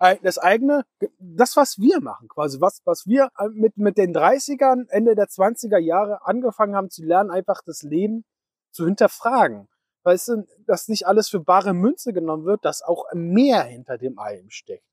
[0.00, 0.84] Äh, Das eigene,
[1.18, 5.28] das, was wir machen, quasi, was, was wir äh, mit, mit den 30ern, Ende der
[5.28, 8.24] 20er Jahre angefangen haben zu lernen, einfach das Leben
[8.72, 9.68] zu hinterfragen.
[10.02, 14.18] Weißt du, dass nicht alles für bare Münze genommen wird, dass auch mehr hinter dem
[14.18, 14.84] Ei steckt.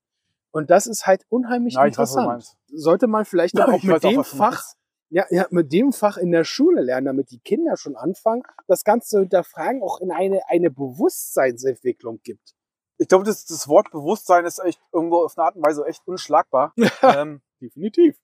[0.52, 2.28] Und das ist halt unheimlich Ja, weiß, du interessant.
[2.28, 2.58] meinst.
[2.68, 4.64] Sollte man vielleicht dann auch mit weiß auch, dem du Fach.
[5.12, 8.86] Ja, ja, mit dem Fach in der Schule lernen, damit die Kinder schon anfangen, das
[8.86, 12.56] Ganze zu hinterfragen, auch in eine, eine Bewusstseinsentwicklung gibt.
[12.98, 16.02] Ich glaube, das, das Wort Bewusstsein ist echt irgendwo auf eine Art und Weise echt
[16.08, 16.74] unschlagbar.
[17.02, 18.18] ähm, Definitiv.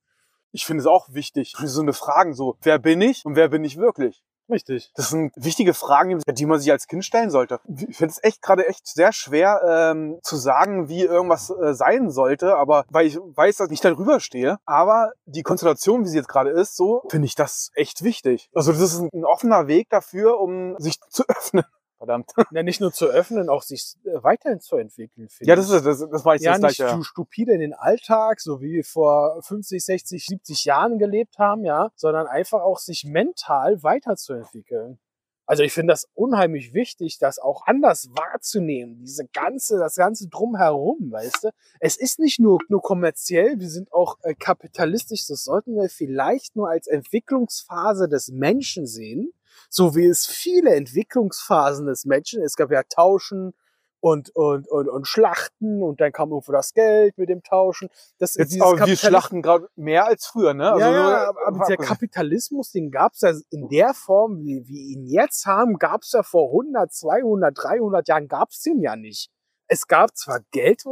[0.51, 1.55] ich finde es auch wichtig.
[1.61, 4.23] So eine Fragen so, wer bin ich und wer bin ich wirklich?
[4.49, 4.91] Richtig.
[4.95, 7.59] Das sind wichtige Fragen, die man sich als Kind stellen sollte.
[7.67, 12.09] Ich finde es echt gerade echt sehr schwer ähm, zu sagen, wie irgendwas äh, sein
[12.09, 14.57] sollte, aber weil ich weiß, dass ich darüber stehe.
[14.65, 18.49] Aber die Konstellation, wie sie jetzt gerade ist, so finde ich das echt wichtig.
[18.53, 21.65] Also das ist ein, ein offener Weg dafür, um sich zu öffnen.
[21.97, 22.31] Verdammt.
[22.51, 25.29] Ja, nicht nur zu öffnen, auch sich äh, weiterhin zu entwickeln.
[25.29, 25.75] finde Ja, das ich.
[25.75, 28.73] ist das, das war jetzt ja das nicht zu stupide in den Alltag, so wie
[28.73, 34.99] wir vor 50, 60, 70 Jahren gelebt haben, ja, sondern einfach auch sich mental weiterzuentwickeln.
[35.49, 41.09] Also ich finde das unheimlich wichtig, das auch anders wahrzunehmen, diese ganze, das ganze drumherum,
[41.09, 41.49] weißt du.
[41.79, 46.57] Es ist nicht nur, nur kommerziell, wir sind auch äh, kapitalistisch, das sollten wir vielleicht
[46.57, 49.31] nur als Entwicklungsphase des Menschen sehen,
[49.69, 53.53] so wie es viele Entwicklungsphasen des Menschen, es gab ja Tauschen,
[53.99, 57.89] und, und, und, und Schlachten und dann kam irgendwo das Geld mit dem Tauschen.
[58.19, 60.65] Das, Jetzt aber wir schlachten gerade mehr als früher, ne?
[60.65, 64.81] ja, ja, nur- aber, aber der Kapitalismus, den gab's ja in der Form, wie wir
[64.81, 69.29] ihn jetzt haben, gab's ja vor 100, 200, 300 Jahren, gab's den ja nicht.
[69.67, 70.83] Es gab zwar Geld,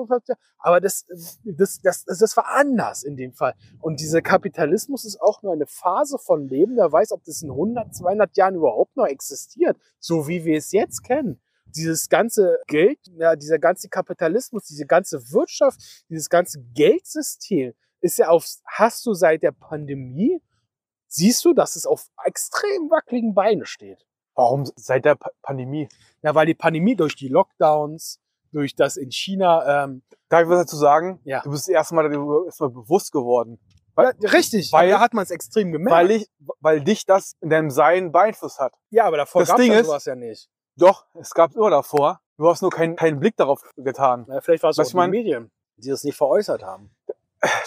[0.57, 1.05] aber das,
[1.43, 3.55] das, das, das, war anders in dem Fall.
[3.79, 7.51] Und dieser Kapitalismus ist auch nur eine Phase von Leben, wer weiß, ob das in
[7.51, 11.41] 100, 200 Jahren überhaupt noch existiert, so wie wir es jetzt kennen
[11.75, 18.29] dieses ganze Geld, ja, dieser ganze Kapitalismus, diese ganze Wirtschaft, dieses ganze Geldsystem ist ja
[18.29, 20.41] auf, hast du seit der Pandemie,
[21.07, 24.05] siehst du, dass es auf extrem wackeligen Beinen steht.
[24.35, 25.87] Warum seit der Pa- Pandemie?
[26.21, 28.19] Ja, weil die Pandemie durch die Lockdowns,
[28.55, 31.19] durch das in China, ähm, Darf ich was dazu sagen?
[31.23, 31.41] Ja.
[31.43, 32.05] Du bist erstmal
[32.45, 33.59] erstmal bewusst geworden.
[33.97, 35.95] ja, richtig, weil- weil da hat man es extrem gemerkt.
[35.95, 36.27] Weil, ich,
[36.59, 38.73] weil dich das in deinem Sein beeinflusst hat.
[38.89, 40.49] ja, aber davor gab es sowas ja nicht.
[40.77, 42.19] Doch, es gab immer davor.
[42.37, 44.25] Du hast nur keinen, keinen Blick darauf getan.
[44.27, 46.93] Ja, vielleicht war es auch die Medien, die das nicht veräußert haben.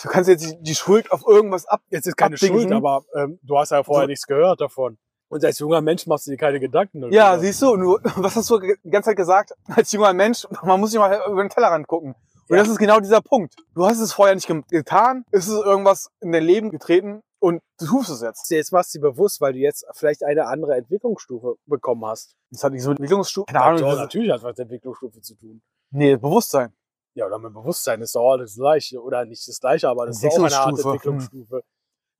[0.02, 1.80] Du kannst jetzt die, die Schuld auf irgendwas ab.
[1.90, 2.60] Jetzt ist keine Abdingen.
[2.62, 4.08] Schuld, aber ähm, du hast ja vorher So.
[4.08, 4.98] nichts gehört davon.
[5.28, 7.00] Und als junger Mensch machst du dir keine Gedanken.
[7.00, 7.14] darüber.
[7.16, 9.52] Ja, siehst du, und du, was hast du die ganze Zeit gesagt?
[9.68, 12.14] Als junger Mensch, man muss sich mal über den Tellerrand gucken.
[12.48, 12.62] Und Ja.
[12.62, 13.54] das ist genau dieser Punkt.
[13.74, 17.60] Du hast es vorher nicht ge- getan, es ist irgendwas in dein Leben getreten und
[17.78, 18.50] du tust es jetzt.
[18.50, 22.34] Jetzt machst du dir bewusst, weil du jetzt vielleicht eine andere Entwicklungsstufe bekommen hast.
[22.50, 23.52] Das hat nicht so mit Entwicklungsstufe.
[23.52, 23.80] Keine Ahnung.
[23.82, 25.60] Ja, natürlich hat es was mit Entwicklungsstufe zu tun.
[25.90, 26.72] Nee, Bewusstsein.
[27.14, 29.02] Ja, oder mit Bewusstsein ist doch alles das Gleiche.
[29.02, 30.94] Oder nicht das Gleiche, aber das ist auch eine Art Entwicklungsstufe.
[30.94, 31.62] Entwicklungsstufe.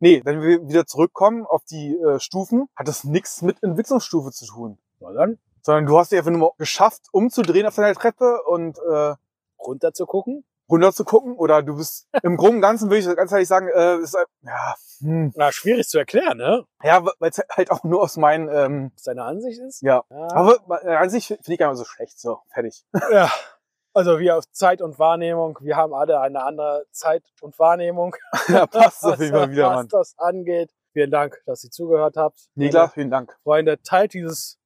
[0.01, 4.47] Nee, wenn wir wieder zurückkommen auf die äh, Stufen, hat das nichts mit Entwicklungsstufe zu
[4.47, 4.79] tun.
[5.01, 9.15] Na dann, Sondern du hast dich einfach nur geschafft, umzudrehen auf deiner Treppe und äh,
[9.59, 10.45] runter zu gucken.
[10.71, 11.35] runter zu gucken.
[11.37, 14.25] Oder du bist im Groben und Ganzen, würde ich ganz ehrlich sagen, äh, ist, ein-
[14.43, 16.65] ja, hm, Na, schwierig zu erklären, ne?
[16.83, 19.83] ja weil es halt auch nur aus meinen, ähm, Was deine Ansicht ist.
[19.83, 20.05] ja.
[20.11, 20.29] Ja.
[20.33, 22.19] Aber äh, an sich finde ich gar nicht so schlecht.
[22.21, 22.85] So, fertig.
[23.13, 23.31] ja.
[23.99, 28.15] Also wir auf Zeit und Wahrnehmung, wir haben alle eine andere Zeit und Wahrnehmung,
[28.49, 29.89] ja, passt was, jeden Fall wieder, was Mann.
[29.89, 30.71] das angeht.
[30.93, 32.47] Vielen Dank, dass ihr zugehört habt.
[32.57, 33.37] Klar, vielen Dank.
[33.43, 34.57] Freunde, teilt dieses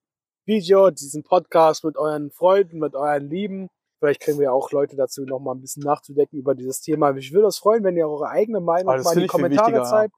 [0.44, 3.70] Video, diesen Podcast mit euren Freunden, mit euren Lieben.
[4.00, 7.16] Vielleicht kriegen wir auch Leute dazu, noch mal ein bisschen nachzudenken über dieses Thema.
[7.16, 9.86] Ich würde uns freuen, wenn ihr eure eigene Meinung Ah, das mal in die Kommentare
[9.86, 10.14] schreibt.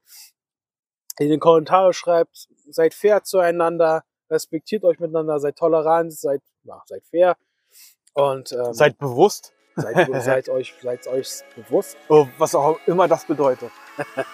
[1.19, 7.05] In den Kommentare schreibt, seid fair zueinander, respektiert euch miteinander, seid tolerant, seid, ja, seid
[7.05, 7.37] fair
[8.15, 11.95] und ähm, Seid bewusst, seid, seid, euch, seid euch bewusst.
[12.09, 13.69] oh, was auch immer das bedeutet.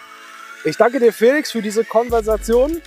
[0.63, 2.83] Ich danke dir, Felix, für diese Konversation.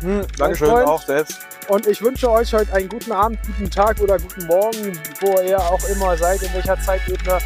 [0.00, 1.38] Hm, Dankeschön, auch selbst.
[1.68, 5.58] Und ich wünsche euch heute einen guten Abend, guten Tag oder guten Morgen, wo ihr
[5.58, 7.38] auch immer seid, in welcher Zeitebene.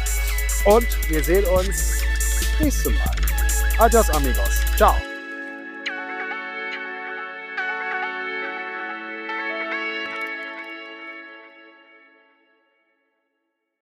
[0.65, 2.01] Und wir sehen uns
[2.59, 3.15] nächstes Mal.
[3.77, 4.59] Adios, amigos.
[4.75, 4.95] Ciao.